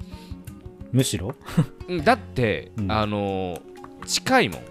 [0.90, 1.34] むしろ？
[1.88, 2.90] うんだって、うん。
[2.92, 3.60] あのー
[4.06, 4.62] 近いもん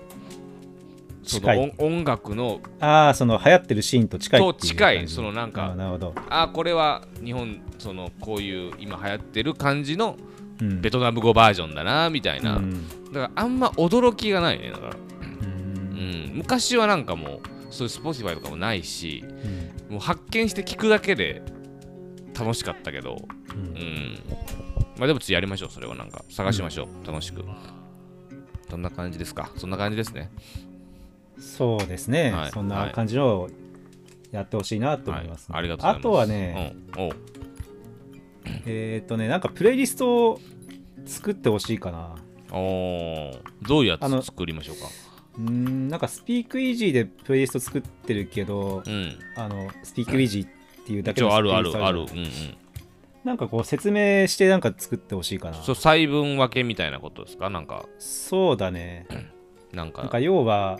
[1.27, 5.07] その音音楽のああその流行ってるシーンと近いと近い。
[5.07, 10.17] そのなんかあーなるほど、あこれは日本そのこういう今流行ってる感じの
[10.59, 12.87] うん、ベトナム語バージョンだなみたいな、うん。
[13.11, 14.87] だからあんま驚きがないねだか。
[14.87, 16.31] ら、ううん。
[16.33, 19.23] ん、昔はなんかもうそういう Spotify とかもないし
[19.87, 19.93] うん。
[19.93, 21.43] もう発見して聞くだけで
[22.33, 23.17] 楽しかったけど、
[23.53, 23.59] うん。
[23.59, 24.17] うん、
[24.97, 26.25] まあでもちょっとやりましょう、それはなんか。
[26.29, 27.43] 探しましょう、楽しく。
[28.67, 29.51] そんな感じですか。
[29.57, 30.31] そんな感じですね。
[31.39, 32.51] そうですね、はい。
[32.51, 33.49] そんな感じのを
[34.31, 35.53] やってほしいなと思います、ね。
[35.53, 35.59] はい。
[35.59, 35.99] ありがとうございます。
[35.99, 36.75] あとはね、
[38.65, 40.39] えーっとねなんかプレイリストを
[41.05, 42.15] 作ってほしいかな。
[42.51, 43.39] おー。
[43.67, 44.85] どういうやつ作りましょうか？
[45.37, 49.19] うーんなんかスピークイージーでプレイリスト作ってるけど、うん。
[49.35, 50.49] あのスピークイージーっ
[50.85, 51.99] ていうだけ一の応あるあるある。
[51.99, 52.27] うんうん。
[53.23, 55.55] なんかこう説明してなんか作ってほしいかな。
[55.55, 57.49] そう、細分分けみたいなことですか？
[57.49, 59.05] なんか、そうだね。
[59.73, 60.01] なんか。
[60.01, 60.79] なんか要は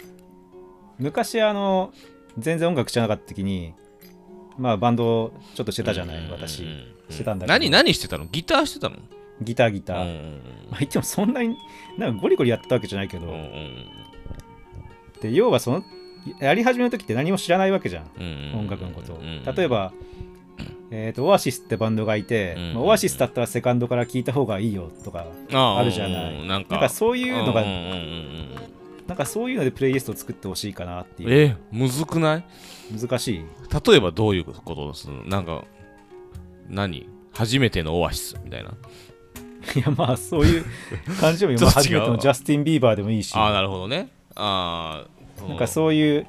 [1.00, 1.93] 昔あの
[2.38, 3.74] 全然音楽知らなかった時に
[4.58, 6.64] まあバンドちょっとしてたじゃない、うんうんうん私。
[7.10, 7.54] してたんだけど。
[7.54, 8.26] 何、何してたの？
[8.26, 8.98] ギターしてたの？
[9.41, 10.41] ギターギター、うんうん
[10.72, 11.56] まあ言ってもそんなに
[11.98, 13.86] なんかゴリゴリやったわけじゃないけど、うんうんうん。
[15.22, 15.84] で要はその
[16.39, 18.10] やり始めの時って何も知らないわけじゃん。
[18.20, 19.14] うんうんうん音楽のこと。
[19.14, 19.56] をうんうん。
[19.56, 19.93] 例えば、
[20.89, 26.41] えー、とオアシスってバンドがいて、うんまあオアシスだったらセカンドから聴いた方がいいよとかああるじゃない。
[26.41, 28.76] うんなんかなんかそういうのが、うんうんうんうん
[29.08, 31.32] なんかそういうのでプレイリストを作ってほしいかなっていう。
[31.32, 32.43] えむずくない？
[32.99, 33.45] 難しい。
[33.88, 35.64] 例えばどういうことですなんか
[36.68, 37.08] 何？
[37.34, 38.72] 初めてのオアシスみたいな。
[39.76, 40.66] いやまあそういう
[41.20, 43.34] 感じでも 初めてのジャスティン・ビーバーでもいいし。
[43.36, 44.10] ああなるほどね。
[44.36, 45.05] あ
[45.45, 46.28] あなんかそういう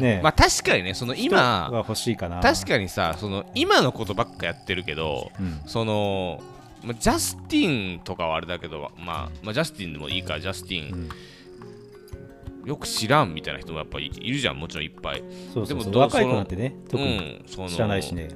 [0.00, 0.20] ね。
[0.22, 2.40] まあ確かにねその今欲しいかな。
[2.40, 5.60] 確かにさその今のことばっかやってるけどうん。
[5.66, 6.40] その
[6.82, 11.08] まあジャスティンとかはあれだけど、まあ、まあジャスティンでもいいからジャスティン、うん
[12.64, 15.22] よく知らんみたいな人もやっぱりいるじゃんもちろんいっぱい。
[15.54, 18.28] そうそうでもどそう若い子そのなんてね特にうん、その知らないしね、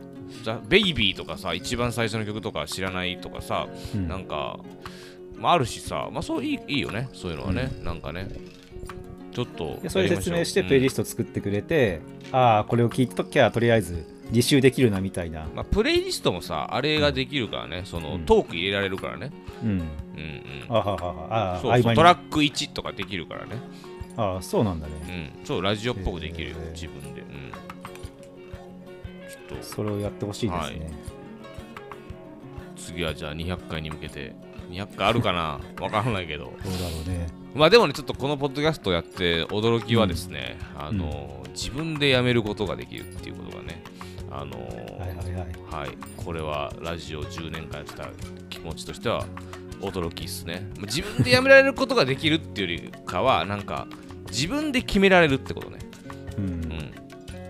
[0.42, 4.08] ザベイビーとかさ一番最初の曲とか知らないとかさ、うん。
[4.08, 4.58] なんか、
[5.36, 8.28] まあ、あるしさまあそういいいいよねそういうのはね、なんかね。
[9.32, 12.00] ちょっとでそれ説明してプレイリススト作ってくれて、
[12.30, 15.42] ああこれを聞いときゃとりあえず履修できるなみたいな。
[15.42, 18.26] ト、まあ、プレイリストもさあれができるからねその、うん。
[18.26, 19.32] トーク入れられるからね。
[19.62, 19.70] うん。
[19.70, 19.86] うんうん。
[20.68, 21.54] あははは。
[21.56, 23.56] あそうトラック1とかできるからね
[24.16, 25.44] ああそうなんだうね、ん。
[25.44, 26.70] そうラジオっぽくできるよ、へー。
[26.72, 27.20] 自分で。
[27.22, 27.50] うん。
[29.28, 29.64] ちょっと。
[29.64, 30.92] それをやってほしいですね、
[32.76, 34.34] 次はじゃあ200回に向けて。
[34.70, 35.60] 200回あるかな？
[35.80, 36.44] わからないけど。
[36.44, 37.26] どうだろうね。
[37.54, 43.82] まあでもねちょっとこのポッドキャストやって驚きはですね、あの自分でやめることができるっていうことがね
[44.30, 44.58] あの
[44.98, 45.34] はいはい
[45.72, 45.84] はい。
[45.84, 45.90] はい。
[46.16, 48.08] これはラジオ10年間やってた
[48.50, 49.24] 気持ちとしては
[49.80, 50.68] 驚きっすね。
[50.78, 53.86] まあ自分でやめられることができるっていうよりかはなんか
[54.34, 55.78] 自分で決められるってことね。
[56.36, 56.60] ううん。
[56.60, 56.94] ん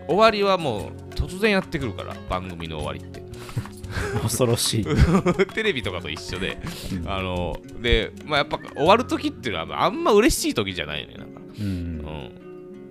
[0.06, 3.24] 終わりはもう突然やってくるから番組の終わりって。
[4.22, 4.84] 恐ろしい、
[5.54, 6.58] テレビとかと一緒で。
[6.92, 7.08] うん。
[7.08, 11.08] あのでまあやっぱ終わる時っていうのはあんま嬉しい時じゃないよ。
[11.08, 11.40] ねなんか。
[11.58, 11.66] うん。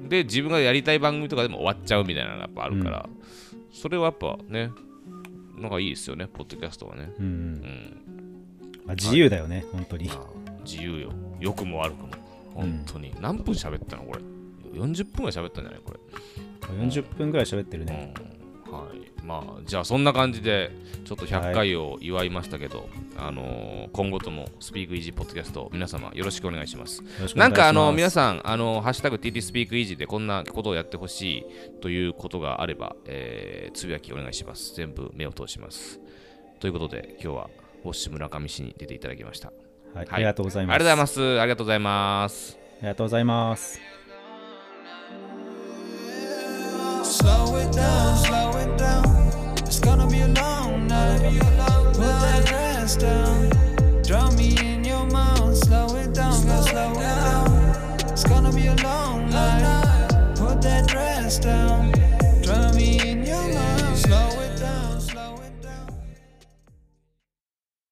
[0.01, 3.07] うん、で自分がやりたい番組とかでも終わっちゃうみたいなのがやっぱあるから、
[3.71, 4.71] それはやっぱね
[5.57, 7.25] なんかいいですよねポッドキャストはね、うん。
[7.25, 8.03] うん。
[8.85, 10.07] まあ、自由だよね、本当に。
[10.07, 11.11] まあ自由よ。
[11.39, 12.22] 良くも悪くも
[12.53, 14.21] 本当に、何分喋ったのこれ
[14.79, 15.99] ？40分ぐらい喋ったんじゃないこれ
[16.85, 18.13] ？40分ぐらい喋ってるね、
[18.67, 18.73] うん。
[18.73, 19.13] はい。
[19.23, 20.71] まあじゃあそんな感じで
[21.05, 27.03] ちょっと100回を祝いましたけど、あのー今後ともスピークイージーポッドキャスト皆様よろしくお願いします。
[27.35, 31.45] なんかあの皆さん、あのハッシュタグ TT スピークイージーでこんなことをやってほしい
[31.81, 34.75] ということがあれば、えーつぶやきお願いします。
[34.75, 35.99] 全部目を通します。
[36.59, 37.49] ということで、今日は
[37.83, 39.51] ウォッシュ村上市に出ていただきました。
[39.95, 40.75] ありがとうございます。
[40.75, 42.57] ありがとうございます。
[42.79, 43.79] ありがとうございます。